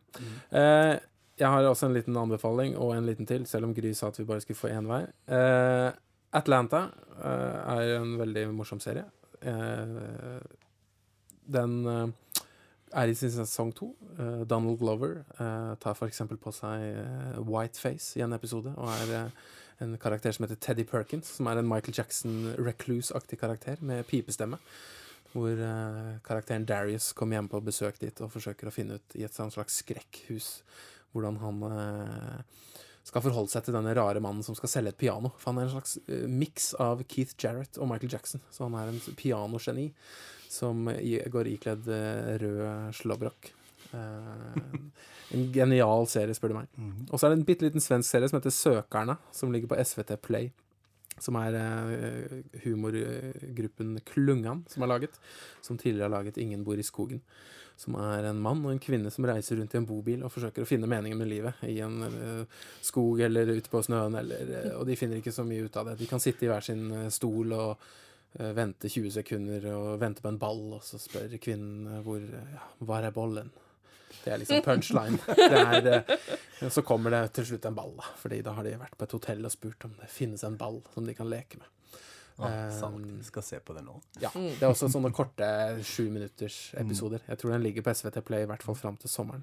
[0.51, 0.95] Eh,
[1.39, 4.19] jeg har også en liten anbefaling, og en liten til, selv om Gry sa at
[4.19, 5.05] vi bare skulle få én vei.
[5.31, 5.91] Eh,
[6.35, 6.85] Atlanta
[7.15, 9.05] eh, er en veldig morsom serie.
[9.41, 10.39] Eh,
[11.49, 12.43] den eh,
[12.99, 13.93] er i sin sesong to.
[14.19, 16.21] Eh, Donald Glover eh, tar f.eks.
[16.41, 19.47] på seg eh, whiteface i en episode, og er eh,
[19.83, 24.59] en karakter som heter Teddy Perkins, som er en Michael Jackson recluse-aktig karakter med pipestemme.
[25.31, 29.25] Hvor eh, karakteren Darius kommer hjem på besøk dit og forsøker å finne ut i
[29.27, 30.49] et slags skrekkhus
[31.13, 32.57] hvordan han eh,
[33.09, 35.31] skal forholde seg til denne rare mannen som skal selge et piano.
[35.37, 38.43] For han er en slags uh, miks av Keith Jarrett og Michael Jackson.
[38.53, 39.89] Så han er en pianogeni
[40.49, 43.53] som i, går ikledd uh, rød slåbrok.
[43.93, 44.79] Eh,
[45.31, 46.71] en genial serie, spør du meg.
[47.09, 49.79] Og så er det en bitte liten svensk serie som heter Søkerne, som ligger på
[49.81, 50.49] SVT Play.
[51.19, 55.19] Som er eh, humorgruppen Klungan som har laget.
[55.61, 57.21] Som tidligere har laget Ingen bor i skogen.
[57.79, 60.65] Som er en mann og en kvinne som reiser rundt i en bobil og forsøker
[60.65, 64.83] å finne meningen med livet i en eh, skog eller ute på snøen, eller, og
[64.87, 65.99] de finner ikke så mye ut av det.
[66.01, 67.89] De kan sitte i hver sin stol og
[68.29, 73.07] vente 20 sekunder og vente på en ball, og så spør kvinnen hvor ja, Hvor
[73.07, 73.49] er bollen?
[74.23, 75.19] Det er liksom punchline.
[75.35, 76.15] Det er,
[76.61, 78.03] eh, så kommer det til slutt en ball, da.
[78.19, 80.81] Fordi da har de vært på et hotell og spurt om det finnes en ball
[80.93, 81.67] som de kan leke med.
[82.39, 83.03] Ah, sant.
[83.03, 83.97] Um, Skal se på det nå.
[84.23, 84.29] Ja.
[84.31, 85.47] Det er også sånne korte
[85.83, 87.19] sju minutters episoder.
[87.27, 89.41] Jeg tror den ligger på SVT Play i hvert fall fram til sommeren.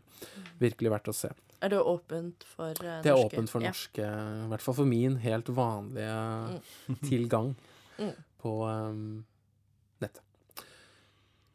[0.62, 1.28] Virkelig verdt å se.
[1.60, 2.94] Er det åpent for norske?
[3.04, 3.26] Det er norske?
[3.36, 3.72] åpent for Ja.
[3.74, 4.06] norske,
[4.46, 6.60] i hvert fall for min helt vanlige
[7.04, 7.54] tilgang
[7.98, 8.12] Mm.
[8.42, 9.24] på um.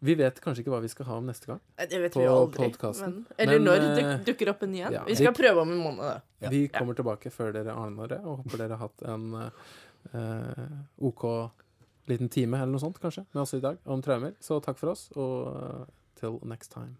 [0.02, 1.60] Vi vet kanskje ikke hva vi skal ha om neste gang.
[1.78, 2.70] Det vet på vi jo aldri.
[3.02, 4.94] Men, eller Men, når det duk, dukker opp en igjen.
[4.98, 6.02] ja, vi skal vi- prøve om en måned.
[6.02, 6.22] da.
[6.42, 6.50] Ja.
[6.50, 9.52] Vi kommer tilbake før dere aner det, og håper dere har hatt en
[10.16, 11.52] uh, OK
[12.10, 14.34] liten time eller noe sånt, kanskje, med oss i dag om traumer.
[14.42, 15.86] Så takk for oss, og uh,
[16.16, 16.98] till next time.